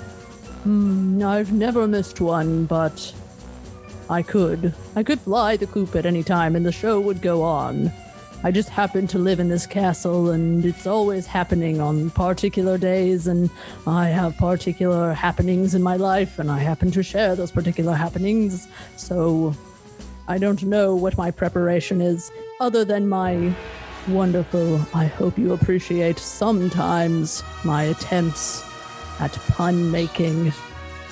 Hmm, 0.64 1.24
I've 1.24 1.52
never 1.52 1.88
missed 1.88 2.20
one, 2.20 2.66
but 2.66 3.14
I 4.10 4.24
could. 4.24 4.74
I 4.96 5.04
could 5.04 5.20
fly 5.20 5.56
the 5.56 5.68
coop 5.68 5.96
at 5.96 6.06
any 6.06 6.24
time 6.24 6.56
and 6.56 6.66
the 6.66 6.72
show 6.72 7.00
would 7.00 7.22
go 7.22 7.44
on. 7.44 7.92
I 8.42 8.52
just 8.52 8.70
happen 8.70 9.06
to 9.08 9.20
live 9.20 9.42
in 9.42 9.50
this 9.50 9.68
castle 9.68 10.30
and 10.30 10.64
it's 10.64 10.88
always 10.88 11.28
happening 11.28 11.82
on 11.82 12.10
particular 12.12 12.78
days 12.78 13.28
and 13.28 13.50
I 13.86 14.08
have 14.08 14.38
particular 14.38 15.14
happenings 15.14 15.76
in 15.76 15.84
my 15.84 15.98
life 15.98 16.40
and 16.40 16.50
I 16.50 16.60
happen 16.60 16.90
to 16.92 17.04
share 17.04 17.36
those 17.36 17.52
particular 17.52 17.94
happenings. 17.94 18.70
So 18.96 19.54
I 20.30 20.38
don't 20.38 20.64
know 20.64 20.96
what 20.96 21.18
my 21.18 21.32
preparation 21.32 22.00
is 22.00 22.32
other 22.62 22.86
than 22.86 23.10
my 23.10 23.54
wonderful, 24.08 24.80
I 24.94 25.06
hope 25.06 25.38
you 25.38 25.52
appreciate 25.52 26.18
sometimes 26.18 27.44
my 27.66 27.84
attempts 27.84 28.64
at 29.20 29.34
pun 29.50 29.92
making. 29.92 30.54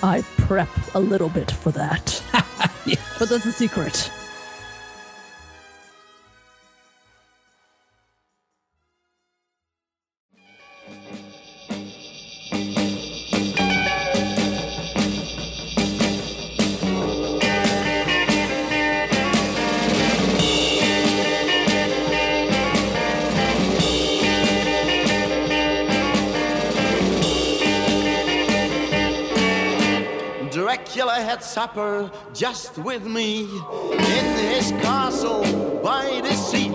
I 0.01 0.21
prep 0.37 0.69
a 0.93 0.99
little 0.99 1.29
bit 1.29 1.51
for 1.51 1.71
that. 1.71 2.23
But 3.19 3.29
that's 3.29 3.45
a 3.47 3.51
secret. 3.51 4.11
Supper 31.57 32.11
just 32.35 32.77
with 32.77 33.03
me 33.03 33.41
in 33.41 34.25
his 34.53 34.69
castle 34.83 35.41
by 35.81 36.21
the 36.21 36.35
sea. 36.35 36.69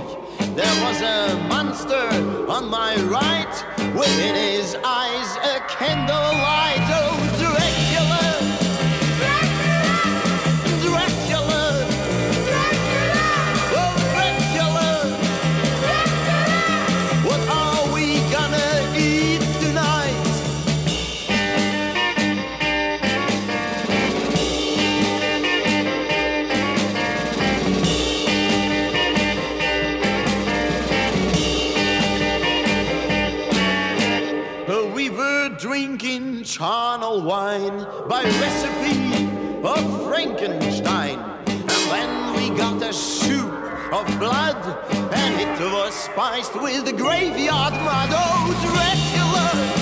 There 0.57 0.77
was 0.85 1.01
a 1.03 1.37
monster 1.49 2.09
on 2.51 2.69
my 2.69 2.97
right, 3.05 3.55
within 3.95 4.35
his 4.35 4.75
eyes 4.85 5.37
a 5.37 5.61
candlelight. 5.69 7.02
Charnel 36.53 37.23
wine 37.23 37.87
by 38.11 38.23
recipe 38.23 39.27
of 39.65 40.07
Frankenstein. 40.07 41.19
And 41.47 41.69
then 41.91 42.37
we 42.37 42.55
got 42.55 42.83
a 42.83 42.93
soup 42.93 43.51
of 43.91 44.07
blood, 44.19 44.63
and 45.15 45.41
it 45.41 45.73
was 45.73 45.95
spiced 45.95 46.55
with 46.61 46.85
the 46.85 46.93
graveyard 46.93 47.73
mud. 47.73 48.11
Oh, 48.13 48.53
Dracula! 48.69 49.82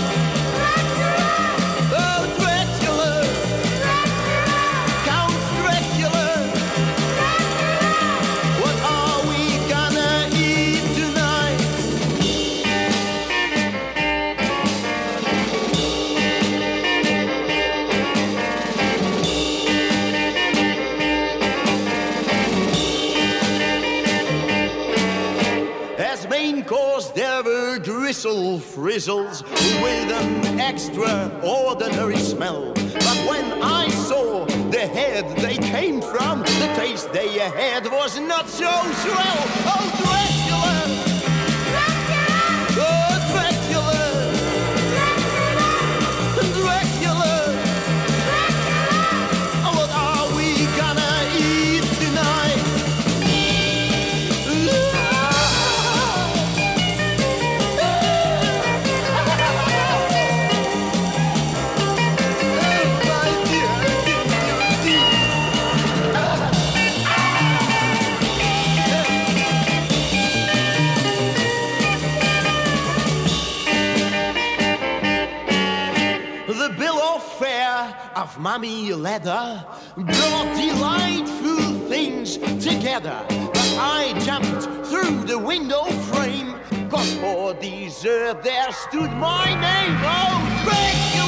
Frizzles 28.59 29.43
with 29.83 30.11
an 30.11 30.59
extraordinary 30.61 32.17
smell. 32.17 32.73
But 32.75 33.29
when 33.29 33.63
I 33.63 33.89
saw 33.91 34.47
the 34.71 34.87
head 34.87 35.37
they 35.39 35.57
came 35.57 36.01
from, 36.01 36.41
the 36.41 36.73
taste 36.77 37.13
they 37.13 37.39
had 37.39 37.85
was 37.87 38.19
not 38.19 38.49
so 38.49 38.71
swell. 39.03 39.43
Oh, 39.67 39.91
Dracula! 40.03 41.10
Leather 79.01 79.65
brought 79.97 80.55
delightful 80.57 81.89
things 81.89 82.37
together. 82.63 83.25
But 83.29 83.75
I 83.79 84.13
jumped 84.21 84.65
through 84.89 85.25
the 85.25 85.39
window 85.39 85.85
frame, 86.13 86.55
cause 86.91 87.15
for 87.15 87.55
dessert 87.55 88.37
uh, 88.37 88.41
there 88.43 88.71
stood 88.73 89.11
my 89.13 89.47
name. 89.55 89.97
Oh, 90.05 90.65
Dracula! 90.65 91.20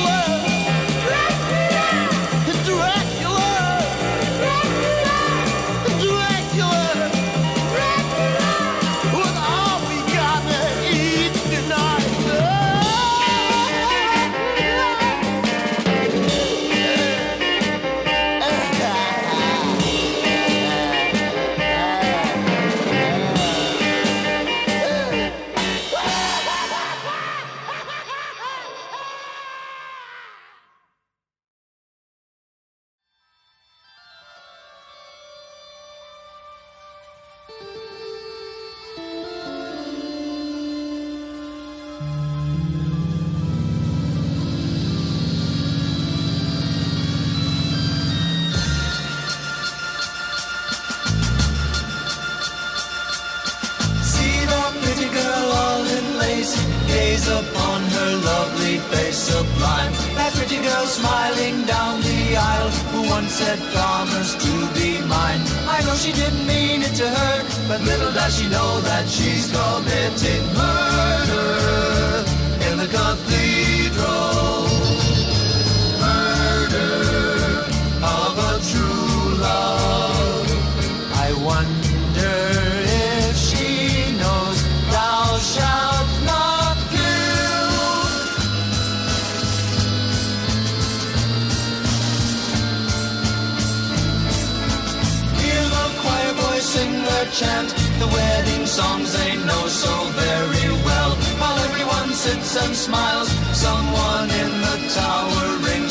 Chant, 97.32 97.70
the 97.98 98.06
wedding 98.06 98.66
songs 98.66 99.12
they 99.16 99.36
know 99.36 99.66
so 99.66 99.94
very 100.12 100.68
well. 100.84 101.12
While 101.40 101.58
everyone 101.68 102.12
sits 102.12 102.56
and 102.56 102.76
smiles, 102.76 103.30
someone 103.56 104.28
in 104.28 104.52
the 104.60 104.76
tower 104.92 105.46
rings 105.64 105.81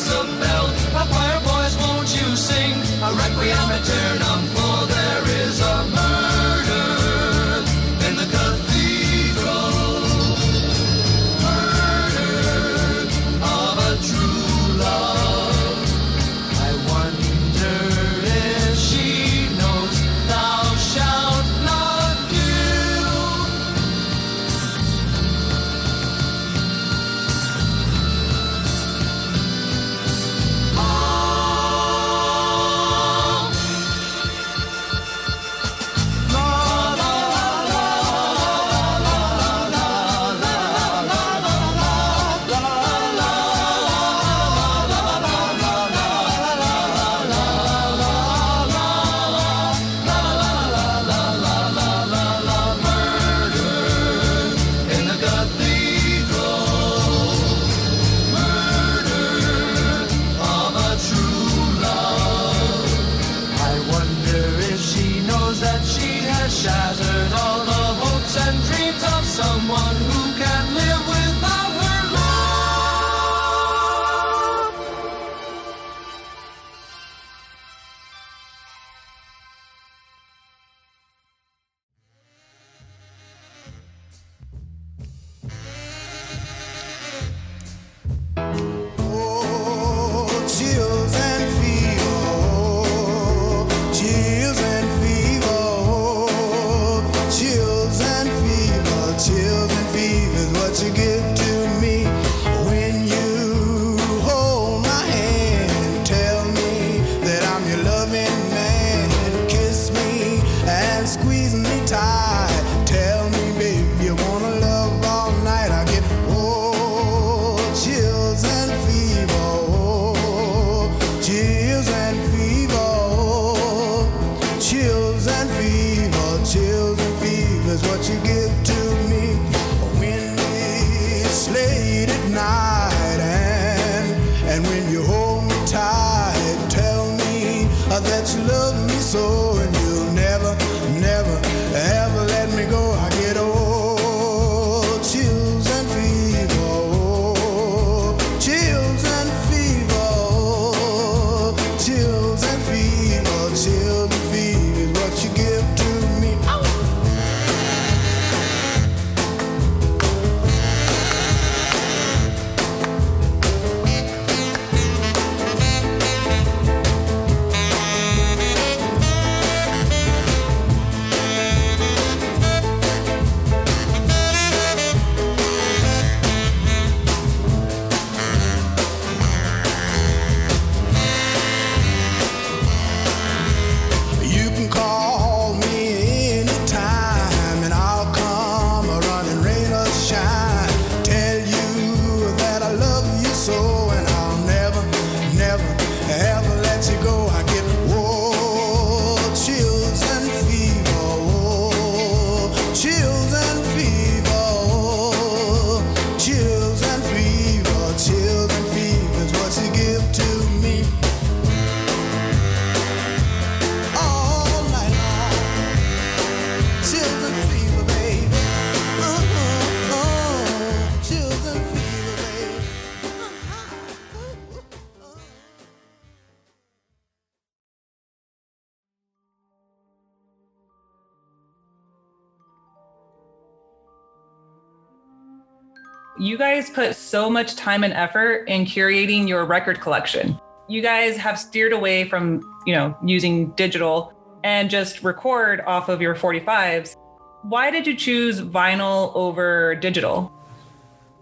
You 236.22 236.38
guys 236.38 236.70
put 236.70 236.96
so 236.96 237.32
much 237.32 237.56
time 237.56 237.84
and 237.84 237.92
effort 237.94 238.48
in 238.48 238.64
curating 238.64 239.28
your 239.28 239.44
record 239.44 239.82
collection. 239.82 240.40
You 240.68 240.84
guys 240.84 241.18
have 241.18 241.40
steered 241.40 241.74
away 241.74 242.08
from, 242.08 242.44
you 242.68 242.76
know, 242.76 242.96
using 243.04 243.50
digital 243.54 244.14
and 244.44 244.70
just 244.70 245.02
record 245.02 245.62
off 245.62 245.90
of 245.90 246.00
your 246.00 246.14
45s. 246.14 246.96
Why 247.42 247.72
did 247.72 247.88
you 247.88 247.96
choose 247.96 248.40
vinyl 248.40 249.12
over 249.16 249.74
digital? 249.74 250.32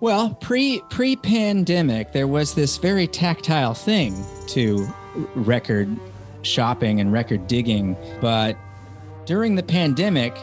Well, 0.01 0.31
pre 0.41 0.81
pre 0.89 1.15
pandemic, 1.15 2.11
there 2.11 2.27
was 2.27 2.53
this 2.53 2.75
very 2.75 3.07
tactile 3.07 3.73
thing 3.73 4.21
to 4.47 4.85
record 5.33 5.97
shopping 6.41 6.99
and 6.99 7.13
record 7.13 7.47
digging, 7.47 7.95
but 8.19 8.57
during 9.25 9.55
the 9.55 9.63
pandemic, 9.63 10.35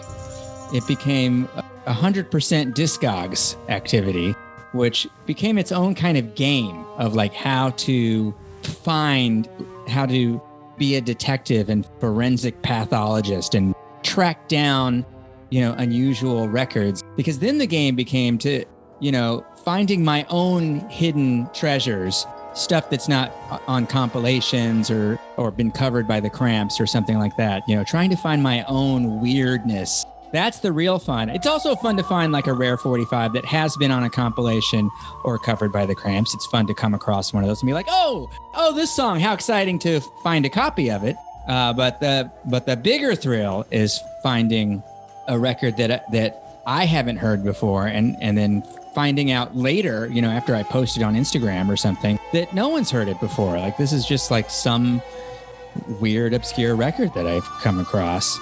it 0.73 0.87
became 0.87 1.47
a 1.85 1.92
hundred 1.92 2.31
percent 2.31 2.75
Discogs 2.75 3.55
activity, 3.69 4.35
which 4.72 5.07
became 5.26 5.59
its 5.59 5.72
own 5.72 5.94
kind 5.94 6.18
of 6.18 6.35
game 6.35 6.85
of 6.96 7.14
like 7.14 7.33
how 7.33 7.70
to 7.70 8.35
find, 8.62 9.48
how 9.88 10.07
to 10.07 10.40
be 10.76 10.96
a 10.96 11.00
detective 11.00 11.68
and 11.68 11.87
forensic 12.00 12.61
pathologist 12.62 13.55
and 13.55 13.74
track 14.02 14.48
down, 14.48 15.05
you 15.50 15.61
know, 15.61 15.74
unusual 15.79 16.48
records. 16.48 17.02
Because 17.16 17.38
then 17.38 17.59
the 17.59 17.66
game 17.66 17.96
became 17.96 18.38
to, 18.38 18.64
you 19.00 19.12
know, 19.12 19.44
finding 19.64 20.05
my 20.05 20.26
own 20.29 20.81
hidden 20.90 21.48
treasures, 21.52 22.26
stuff 22.55 22.88
that's 22.90 23.09
not 23.09 23.33
uh, 23.50 23.59
on 23.66 23.87
compilations 23.87 24.90
or 24.90 25.18
or 25.37 25.50
been 25.50 25.70
covered 25.70 26.07
by 26.09 26.20
the 26.20 26.31
cramps 26.31 26.81
or 26.81 26.87
something 26.87 27.18
like 27.18 27.37
that. 27.37 27.62
You 27.68 27.76
know, 27.76 27.85
trying 27.85 28.11
to 28.11 28.16
find 28.16 28.42
my 28.42 28.64
own 28.68 29.20
weirdness. 29.20 30.05
That's 30.33 30.61
the 30.61 30.73
real 30.73 30.99
fun. 30.99 31.29
It's 31.31 31.47
also 31.47 31.77
fun 31.77 31.97
to 31.97 32.03
find 32.03 32.33
like 32.33 32.47
a 32.47 32.53
rare 32.53 32.77
45 32.77 33.33
that 33.35 33.45
has 33.45 33.77
been 33.77 33.91
on 33.91 34.03
a 34.05 34.11
compilation 34.11 34.91
or 35.25 35.39
covered 35.39 35.73
by 35.73 35.87
the 35.87 35.95
cramps. 35.95 36.35
It's 36.35 36.47
fun 36.47 36.67
to 36.67 36.75
come 36.75 36.95
across 36.95 37.33
one 37.33 37.43
of 37.43 37.49
those 37.49 37.62
and 37.62 37.67
be 37.67 37.75
like, 37.75 37.87
oh, 37.89 38.31
oh, 38.55 38.75
this 38.75 38.91
song, 38.93 39.21
how 39.21 39.33
exciting 39.33 39.79
to 39.81 40.01
find 40.23 40.45
a 40.45 40.51
copy 40.51 40.91
of 40.91 41.05
it. 41.05 41.17
Uh, 41.49 41.73
but 41.73 42.01
the 42.01 42.31
but 42.47 42.67
the 42.67 42.77
bigger 42.77 43.15
thrill 43.15 43.65
is 43.71 44.01
finding 44.23 44.83
a 45.29 45.39
record 45.39 45.77
that 45.77 46.11
that 46.11 46.61
I 46.67 46.85
haven't 46.85 47.19
heard 47.19 47.45
before, 47.45 47.87
and 47.87 48.17
and 48.21 48.37
then 48.37 48.62
finding 48.95 49.31
out 49.31 49.55
later, 49.55 50.09
you 50.09 50.21
know, 50.21 50.31
after 50.31 50.57
I 50.57 50.65
posted 50.65 51.03
on 51.03 51.15
Instagram 51.15 51.69
or 51.69 51.77
something, 51.77 52.19
that 52.33 52.53
no 52.53 52.69
one's 52.69 52.91
heard 52.91 53.09
it 53.09 53.21
before. 53.21 53.59
Like 53.59 53.77
this 53.77 53.93
is 53.93 54.07
just 54.07 54.31
like 54.31 54.51
some 54.51 55.01
weird, 56.01 56.35
obscure 56.35 56.75
record 56.75 57.15
that 57.15 57.27
I've 57.27 57.47
come 57.61 57.79
across. 57.79 58.41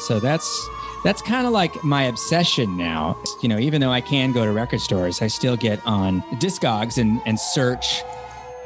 So 0.00 0.20
that's 0.20 0.68
that's 1.04 1.22
kind 1.22 1.46
of 1.46 1.52
like 1.52 1.82
my 1.84 2.04
obsession 2.04 2.76
now. 2.76 3.16
You 3.42 3.48
know, 3.48 3.58
even 3.58 3.80
though 3.80 3.92
I 3.92 4.00
can 4.00 4.32
go 4.32 4.44
to 4.44 4.52
record 4.52 4.80
stores, 4.80 5.22
I 5.22 5.28
still 5.28 5.56
get 5.56 5.84
on 5.86 6.22
Discogs 6.40 6.98
and 6.98 7.20
and 7.26 7.38
search 7.38 8.02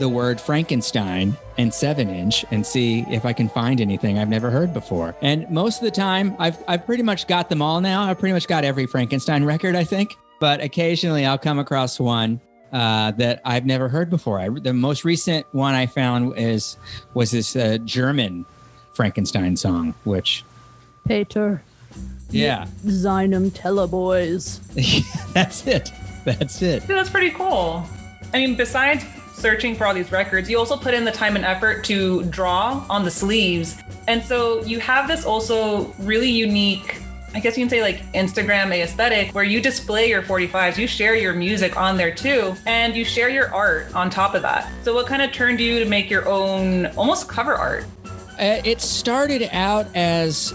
the 0.00 0.08
word 0.08 0.40
Frankenstein 0.40 1.36
and 1.58 1.72
seven 1.72 2.08
inch 2.08 2.44
and 2.50 2.66
see 2.66 3.04
if 3.10 3.24
I 3.24 3.32
can 3.32 3.48
find 3.48 3.80
anything 3.80 4.18
I've 4.18 4.30
never 4.30 4.50
heard 4.50 4.72
before. 4.72 5.14
And 5.20 5.48
most 5.50 5.76
of 5.76 5.84
the 5.84 5.90
time, 5.90 6.34
I've, 6.38 6.56
I've 6.66 6.86
pretty 6.86 7.02
much 7.02 7.26
got 7.26 7.50
them 7.50 7.60
all 7.60 7.82
now. 7.82 8.04
I've 8.04 8.18
pretty 8.18 8.32
much 8.32 8.48
got 8.48 8.64
every 8.64 8.86
Frankenstein 8.86 9.44
record, 9.44 9.76
I 9.76 9.84
think. 9.84 10.16
But 10.40 10.62
occasionally 10.62 11.26
I'll 11.26 11.38
come 11.38 11.58
across 11.58 12.00
one 12.00 12.40
uh, 12.72 13.10
that 13.12 13.42
I've 13.44 13.66
never 13.66 13.88
heard 13.88 14.08
before. 14.08 14.40
I, 14.40 14.48
the 14.48 14.72
most 14.72 15.04
recent 15.04 15.46
one 15.52 15.74
I 15.74 15.84
found 15.84 16.38
is 16.38 16.78
was 17.12 17.30
this 17.30 17.54
uh, 17.54 17.76
German 17.84 18.46
Frankenstein 18.94 19.54
song, 19.56 19.94
which, 20.04 20.44
Peter, 21.06 21.62
yeah, 22.30 22.66
Zynum 22.84 23.50
Teleboys. 23.50 24.60
that's 25.34 25.66
it. 25.66 25.92
That's 26.24 26.62
it. 26.62 26.82
Yeah, 26.88 26.96
that's 26.96 27.10
pretty 27.10 27.30
cool. 27.30 27.86
I 28.32 28.38
mean, 28.38 28.56
besides 28.56 29.04
searching 29.34 29.74
for 29.74 29.86
all 29.86 29.94
these 29.94 30.12
records, 30.12 30.50
you 30.50 30.58
also 30.58 30.76
put 30.76 30.94
in 30.94 31.04
the 31.04 31.10
time 31.10 31.34
and 31.36 31.44
effort 31.44 31.82
to 31.84 32.22
draw 32.24 32.84
on 32.88 33.04
the 33.04 33.10
sleeves. 33.10 33.80
And 34.06 34.22
so 34.22 34.62
you 34.64 34.78
have 34.80 35.08
this 35.08 35.24
also 35.24 35.92
really 36.00 36.30
unique, 36.30 36.96
I 37.34 37.40
guess 37.40 37.56
you 37.56 37.62
can 37.62 37.70
say 37.70 37.80
like 37.80 38.00
Instagram 38.12 38.72
aesthetic, 38.72 39.34
where 39.34 39.44
you 39.44 39.60
display 39.60 40.08
your 40.08 40.22
45s, 40.22 40.76
you 40.76 40.86
share 40.86 41.14
your 41.14 41.32
music 41.32 41.76
on 41.76 41.96
there 41.96 42.14
too, 42.14 42.54
and 42.66 42.94
you 42.94 43.04
share 43.04 43.28
your 43.28 43.52
art 43.54 43.94
on 43.94 44.10
top 44.10 44.34
of 44.34 44.42
that. 44.42 44.70
So 44.82 44.94
what 44.94 45.06
kind 45.06 45.22
of 45.22 45.32
turned 45.32 45.60
you 45.60 45.78
to 45.78 45.86
make 45.86 46.10
your 46.10 46.28
own 46.28 46.86
almost 46.96 47.28
cover 47.28 47.54
art? 47.54 47.84
Uh, 48.38 48.60
it 48.64 48.80
started 48.80 49.48
out 49.52 49.86
as 49.94 50.54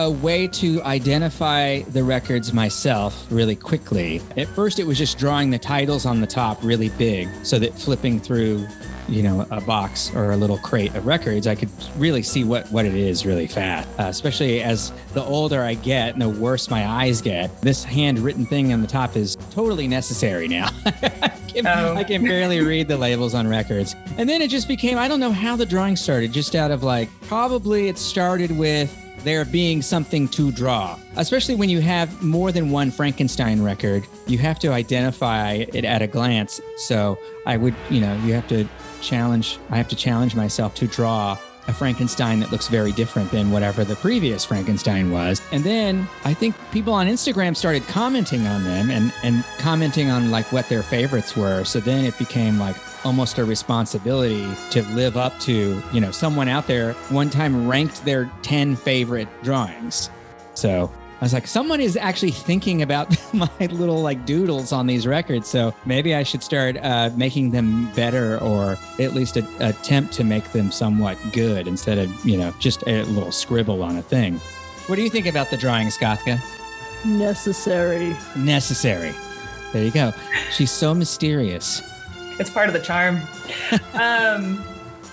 a 0.00 0.10
way 0.10 0.48
to 0.48 0.82
identify 0.82 1.80
the 1.82 2.02
records 2.02 2.54
myself 2.54 3.26
really 3.30 3.54
quickly. 3.54 4.18
At 4.38 4.48
first, 4.48 4.78
it 4.78 4.86
was 4.86 4.96
just 4.96 5.18
drawing 5.18 5.50
the 5.50 5.58
titles 5.58 6.06
on 6.06 6.22
the 6.22 6.26
top 6.26 6.58
really 6.62 6.88
big 6.90 7.28
so 7.44 7.58
that 7.58 7.74
flipping 7.78 8.18
through, 8.18 8.66
you 9.10 9.22
know, 9.22 9.46
a 9.50 9.60
box 9.60 10.10
or 10.14 10.30
a 10.30 10.38
little 10.38 10.56
crate 10.56 10.94
of 10.94 11.04
records, 11.04 11.46
I 11.46 11.54
could 11.54 11.68
really 11.98 12.22
see 12.22 12.44
what, 12.44 12.66
what 12.72 12.86
it 12.86 12.94
is 12.94 13.26
really 13.26 13.46
fast. 13.46 13.86
Uh, 14.00 14.04
especially 14.04 14.62
as 14.62 14.90
the 15.12 15.22
older 15.22 15.62
I 15.62 15.74
get 15.74 16.14
and 16.14 16.22
the 16.22 16.30
worse 16.30 16.70
my 16.70 16.86
eyes 16.86 17.20
get, 17.20 17.60
this 17.60 17.84
handwritten 17.84 18.46
thing 18.46 18.72
on 18.72 18.80
the 18.80 18.88
top 18.88 19.16
is 19.16 19.36
totally 19.50 19.86
necessary 19.86 20.48
now. 20.48 20.70
I, 20.86 21.28
can, 21.46 21.66
Oh. 21.66 21.94
I 21.94 22.04
can 22.04 22.22
barely 22.24 22.60
read 22.62 22.88
the 22.88 22.96
labels 22.96 23.34
on 23.34 23.46
records. 23.46 23.94
And 24.16 24.26
then 24.26 24.40
it 24.40 24.48
just 24.48 24.66
became, 24.66 24.96
I 24.96 25.08
don't 25.08 25.20
know 25.20 25.32
how 25.32 25.56
the 25.56 25.66
drawing 25.66 25.96
started, 25.96 26.32
just 26.32 26.54
out 26.54 26.70
of 26.70 26.82
like, 26.82 27.10
probably 27.22 27.88
it 27.88 27.98
started 27.98 28.56
with 28.56 28.96
there 29.24 29.44
being 29.44 29.82
something 29.82 30.28
to 30.28 30.50
draw. 30.52 30.98
Especially 31.16 31.54
when 31.54 31.68
you 31.68 31.80
have 31.80 32.22
more 32.22 32.52
than 32.52 32.70
one 32.70 32.90
Frankenstein 32.90 33.62
record, 33.62 34.04
you 34.26 34.38
have 34.38 34.58
to 34.60 34.72
identify 34.72 35.64
it 35.72 35.84
at 35.84 36.02
a 36.02 36.06
glance. 36.06 36.60
So 36.76 37.18
I 37.46 37.56
would, 37.56 37.74
you 37.88 38.00
know, 38.00 38.14
you 38.24 38.34
have 38.34 38.48
to 38.48 38.68
challenge, 39.00 39.58
I 39.70 39.76
have 39.76 39.88
to 39.88 39.96
challenge 39.96 40.34
myself 40.34 40.74
to 40.76 40.86
draw 40.86 41.36
a 41.68 41.72
Frankenstein 41.72 42.40
that 42.40 42.50
looks 42.50 42.68
very 42.68 42.92
different 42.92 43.30
than 43.30 43.50
whatever 43.50 43.84
the 43.84 43.96
previous 43.96 44.44
Frankenstein 44.44 45.10
was. 45.10 45.40
And 45.52 45.64
then 45.64 46.08
I 46.24 46.34
think 46.34 46.56
people 46.72 46.92
on 46.92 47.06
Instagram 47.06 47.56
started 47.56 47.86
commenting 47.86 48.46
on 48.46 48.64
them 48.64 48.90
and, 48.90 49.12
and 49.22 49.44
commenting 49.58 50.10
on 50.10 50.30
like 50.30 50.50
what 50.52 50.68
their 50.68 50.82
favorites 50.82 51.36
were. 51.36 51.64
So 51.64 51.80
then 51.80 52.04
it 52.04 52.18
became 52.18 52.58
like 52.58 52.76
almost 53.04 53.38
a 53.38 53.44
responsibility 53.44 54.46
to 54.70 54.82
live 54.94 55.16
up 55.16 55.38
to, 55.40 55.82
you 55.92 56.00
know, 56.00 56.10
someone 56.10 56.48
out 56.48 56.66
there 56.66 56.92
one 57.08 57.30
time 57.30 57.68
ranked 57.68 58.04
their 58.04 58.30
10 58.42 58.76
favorite 58.76 59.28
drawings. 59.42 60.10
So 60.54 60.92
I 61.20 61.24
was 61.24 61.34
like, 61.34 61.46
someone 61.46 61.82
is 61.82 61.98
actually 61.98 62.30
thinking 62.30 62.80
about 62.80 63.14
my 63.34 63.50
little 63.60 64.00
like 64.00 64.24
doodles 64.24 64.72
on 64.72 64.86
these 64.86 65.06
records. 65.06 65.48
So 65.48 65.74
maybe 65.84 66.14
I 66.14 66.22
should 66.22 66.42
start 66.42 66.78
uh, 66.78 67.10
making 67.14 67.50
them 67.50 67.92
better 67.92 68.38
or 68.38 68.78
at 68.98 69.12
least 69.12 69.36
a, 69.36 69.46
attempt 69.60 70.14
to 70.14 70.24
make 70.24 70.50
them 70.52 70.70
somewhat 70.70 71.18
good 71.32 71.68
instead 71.68 71.98
of, 71.98 72.24
you 72.24 72.38
know, 72.38 72.54
just 72.58 72.82
a 72.86 73.02
little 73.04 73.32
scribble 73.32 73.82
on 73.82 73.98
a 73.98 74.02
thing. 74.02 74.40
What 74.86 74.96
do 74.96 75.02
you 75.02 75.10
think 75.10 75.26
about 75.26 75.50
the 75.50 75.58
drawings, 75.58 75.98
Gothka? 75.98 76.40
Necessary. 77.04 78.16
Necessary. 78.34 79.14
There 79.74 79.84
you 79.84 79.90
go. 79.90 80.14
She's 80.52 80.70
so 80.70 80.94
mysterious. 80.94 81.82
It's 82.38 82.50
part 82.50 82.68
of 82.68 82.72
the 82.72 82.80
charm. 82.80 83.20
um, 83.92 84.64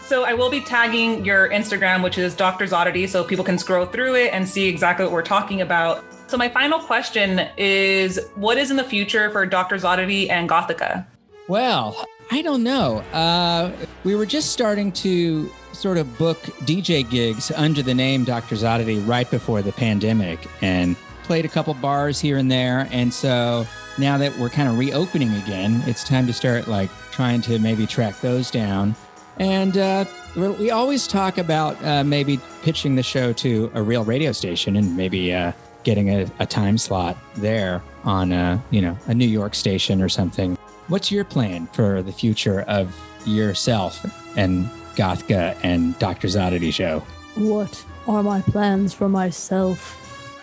so 0.08 0.24
I 0.24 0.34
will 0.34 0.50
be 0.50 0.62
tagging 0.62 1.26
your 1.26 1.50
Instagram, 1.50 2.02
which 2.02 2.18
is 2.18 2.34
Doctor's 2.34 2.72
Oddity, 2.72 3.08
so 3.08 3.26
people 3.26 3.44
can 3.44 3.58
scroll 3.58 3.86
through 3.86 4.16
it 4.16 4.34
and 4.34 4.48
see 4.48 4.66
exactly 4.66 5.04
what 5.04 5.12
we're 5.12 5.22
talking 5.22 5.60
about. 5.60 6.02
So 6.28 6.38
my 6.38 6.48
final 6.48 6.80
question 6.80 7.48
is, 7.58 8.18
what 8.36 8.58
is 8.58 8.72
in 8.72 8.78
the 8.78 8.86
future 8.86 9.30
for 9.32 9.46
Doctor's 9.46 9.84
Oddity 9.84 10.30
and 10.30 10.50
Gothica? 10.50 11.06
Well, 11.50 12.06
I 12.32 12.42
don't 12.42 12.64
know. 12.64 13.00
Uh, 13.12 13.74
we 14.06 14.16
were 14.16 14.26
just 14.26 14.54
starting 14.54 14.94
to 14.94 15.52
sort 15.74 15.98
of 15.98 16.18
book 16.18 16.38
DJ 16.62 17.08
gigs 17.10 17.52
under 17.52 17.82
the 17.82 17.94
name 17.94 18.24
Doctor's 18.24 18.64
Oddity 18.64 19.00
right 19.00 19.30
before 19.30 19.62
the 19.62 19.74
pandemic 19.74 20.40
and 20.62 20.96
played 21.24 21.44
a 21.44 21.50
couple 21.50 21.74
bars 21.74 22.22
here 22.22 22.38
and 22.38 22.50
there. 22.50 22.88
And 22.92 23.14
so 23.14 23.68
now 23.98 24.18
that 24.18 24.38
we're 24.38 24.50
kind 24.50 24.70
of 24.70 24.78
reopening 24.78 25.34
again, 25.34 25.84
it's 25.86 26.06
time 26.06 26.28
to 26.28 26.34
start 26.34 26.70
like 26.70 26.90
trying 27.12 27.42
to 27.42 27.60
maybe 27.60 27.86
track 27.86 28.22
those 28.22 28.50
down. 28.50 28.96
And 29.40 29.78
uh, 29.78 30.06
we 30.36 30.72
always 30.72 31.08
talk 31.08 31.38
about 31.38 31.84
uh, 31.84 32.04
maybe 32.04 32.40
pitching 32.64 32.96
the 32.96 33.04
show 33.04 33.34
to 33.34 33.72
a 33.74 33.82
real 33.82 34.04
radio 34.04 34.32
station 34.32 34.76
and 34.76 34.98
maybe 34.98 35.34
uh, 35.34 35.52
getting 35.84 36.10
a, 36.10 36.30
a 36.40 36.46
time 36.46 36.78
slot 36.78 37.18
there 37.36 37.82
on 38.04 38.32
a, 38.32 38.62
you 38.72 38.82
know 38.82 38.98
a 39.08 39.14
New 39.14 39.28
York 39.28 39.54
station 39.56 40.02
or 40.02 40.10
something. 40.10 40.58
What's 40.88 41.12
your 41.12 41.26
plan 41.26 41.68
for 41.68 42.02
the 42.02 42.12
future 42.12 42.62
of 42.62 42.96
yourself 43.26 44.06
and 44.38 44.68
Gothka 44.96 45.58
and 45.64 45.98
Doctor's 46.00 46.36
Oddity 46.36 46.72
show? 46.72 47.00
What 47.36 47.86
are 48.08 48.24
my 48.24 48.42
plans 48.42 48.94
for 48.94 49.10
myself? 49.10 49.96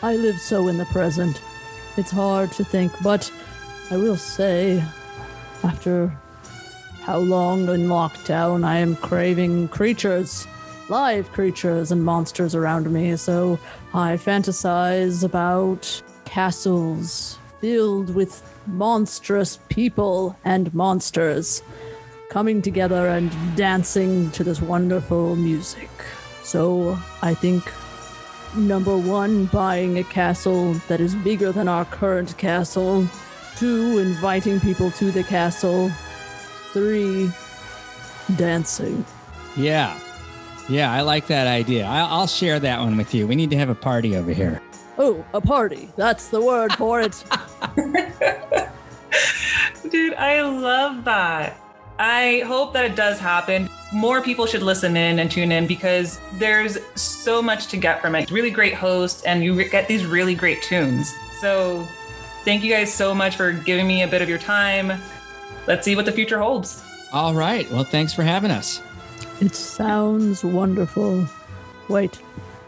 I 0.03 0.16
live 0.16 0.38
so 0.38 0.68
in 0.68 0.76
the 0.78 0.84
present. 0.86 1.40
It's 1.97 2.11
hard 2.11 2.53
to 2.53 2.64
think, 2.64 2.92
but 3.03 3.32
I 3.90 3.97
will 3.97 4.16
say, 4.16 4.84
after 5.62 6.16
how 7.05 7.18
long 7.18 7.68
in 7.68 7.86
lockdown, 7.86 8.64
I 8.64 8.78
am 8.78 8.96
craving 8.96 9.68
creatures, 9.68 10.46
live 10.88 11.30
creatures 11.32 11.92
and 11.92 12.02
monsters 12.02 12.55
around 12.55 12.90
me. 12.90 13.14
So 13.16 13.59
I 13.92 14.14
fantasize 14.16 15.22
about 15.22 16.02
castles 16.24 17.38
filled 17.61 18.14
with 18.14 18.42
monstrous 18.66 19.59
people 19.68 20.34
and 20.46 20.72
monsters 20.72 21.62
coming 22.30 22.62
together 22.62 23.09
and 23.09 23.30
dancing 23.55 24.30
to 24.30 24.42
this 24.42 24.62
wonderful 24.62 25.36
music. 25.36 25.90
So 26.42 26.98
I 27.20 27.34
think 27.34 27.70
number 28.57 28.96
one, 28.96 29.44
buying 29.46 29.98
a 29.98 30.05
castle 30.05 30.72
that 30.88 31.00
is 31.00 31.14
bigger 31.16 31.52
than 31.52 31.68
our 31.68 31.84
current 31.84 32.34
castle. 32.38 33.07
Two, 33.57 33.98
inviting 33.98 34.59
people 34.59 34.90
to 34.92 35.11
the 35.11 35.22
castle. 35.22 35.90
Three, 36.75 37.31
dancing. 38.37 39.05
Yeah. 39.57 39.99
Yeah, 40.68 40.93
I 40.93 41.03
like 41.03 41.29
that 41.29 41.47
idea. 41.47 41.87
I- 41.87 42.01
I'll 42.01 42.27
share 42.27 42.59
that 42.59 42.81
one 42.81 42.97
with 42.97 43.14
you. 43.14 43.27
We 43.29 43.37
need 43.37 43.51
to 43.51 43.57
have 43.57 43.68
a 43.68 43.75
party 43.77 44.16
over 44.16 44.33
here. 44.33 44.61
Oh, 44.99 45.25
a 45.33 45.41
party. 45.41 45.89
That's 45.97 46.29
the 46.29 46.41
word 46.41 46.72
for 46.75 47.01
it. 47.01 47.25
Dude, 49.91 50.14
I 50.14 50.43
love 50.43 51.05
that. 51.05 51.61
I 51.99 52.43
hope 52.47 52.72
that 52.72 52.85
it 52.85 52.97
does 52.97 53.20
happen. 53.20 53.68
More 53.93 54.20
people 54.20 54.47
should 54.47 54.62
listen 54.62 54.97
in 54.97 55.20
and 55.20 55.31
tune 55.31 55.53
in 55.53 55.68
because 55.68 56.18
there's 56.35 56.79
so 57.01 57.41
much 57.41 57.68
to 57.68 57.77
get 57.77 58.03
from 58.03 58.16
it. 58.16 58.31
Really 58.33 58.51
great 58.51 58.75
host, 58.75 59.22
and 59.27 59.45
you 59.45 59.62
get 59.68 59.87
these 59.87 60.05
really 60.05 60.35
great 60.35 60.61
tunes. 60.62 61.12
So, 61.41 61.87
thank 62.45 62.64
you 62.64 62.72
guys 62.72 62.93
so 62.93 63.14
much 63.14 63.37
for 63.37 63.53
giving 63.53 63.87
me 63.87 64.03
a 64.03 64.09
bit 64.09 64.22
of 64.22 64.29
your 64.29 64.39
time. 64.39 65.01
Let's 65.67 65.85
see 65.85 65.97
what 65.97 66.05
the 66.05 66.12
future 66.12 66.39
holds. 66.39 66.83
All 67.12 67.35
right. 67.35 67.71
Well, 67.71 67.85
thanks 67.85 68.12
for 68.12 68.23
having 68.23 68.51
us. 68.51 68.83
It 69.41 69.55
sounds 69.55 70.45
wonderful. 70.45 71.27
Wait, 71.89 72.21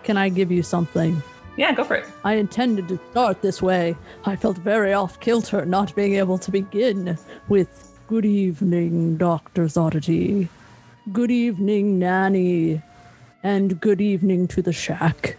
can 0.03 0.17
I 0.17 0.29
give 0.29 0.51
you 0.51 0.63
something? 0.63 1.23
Yeah, 1.57 1.73
go 1.73 1.85
for 1.85 1.97
it. 1.97 2.07
I 2.25 2.35
intended 2.35 2.89
to 2.89 3.01
start 3.11 3.41
this 3.43 3.63
way. 3.63 3.97
I 4.25 4.37
felt 4.37 4.59
very 4.59 4.93
off 4.93 5.21
kilter 5.21 5.65
not 5.65 5.95
being 5.95 6.15
able 6.15 6.39
to 6.39 6.51
begin 6.51 7.19
with 7.49 7.97
Good 8.09 8.25
evening, 8.25 9.17
Doctor's 9.17 9.77
Oddity. 9.77 10.49
Good 11.13 11.33
evening, 11.33 11.99
Nanny. 11.99 12.81
And 13.43 13.81
good 13.81 14.01
evening 14.01 14.47
to 14.49 14.63
the 14.63 14.73
shack. 14.73 15.37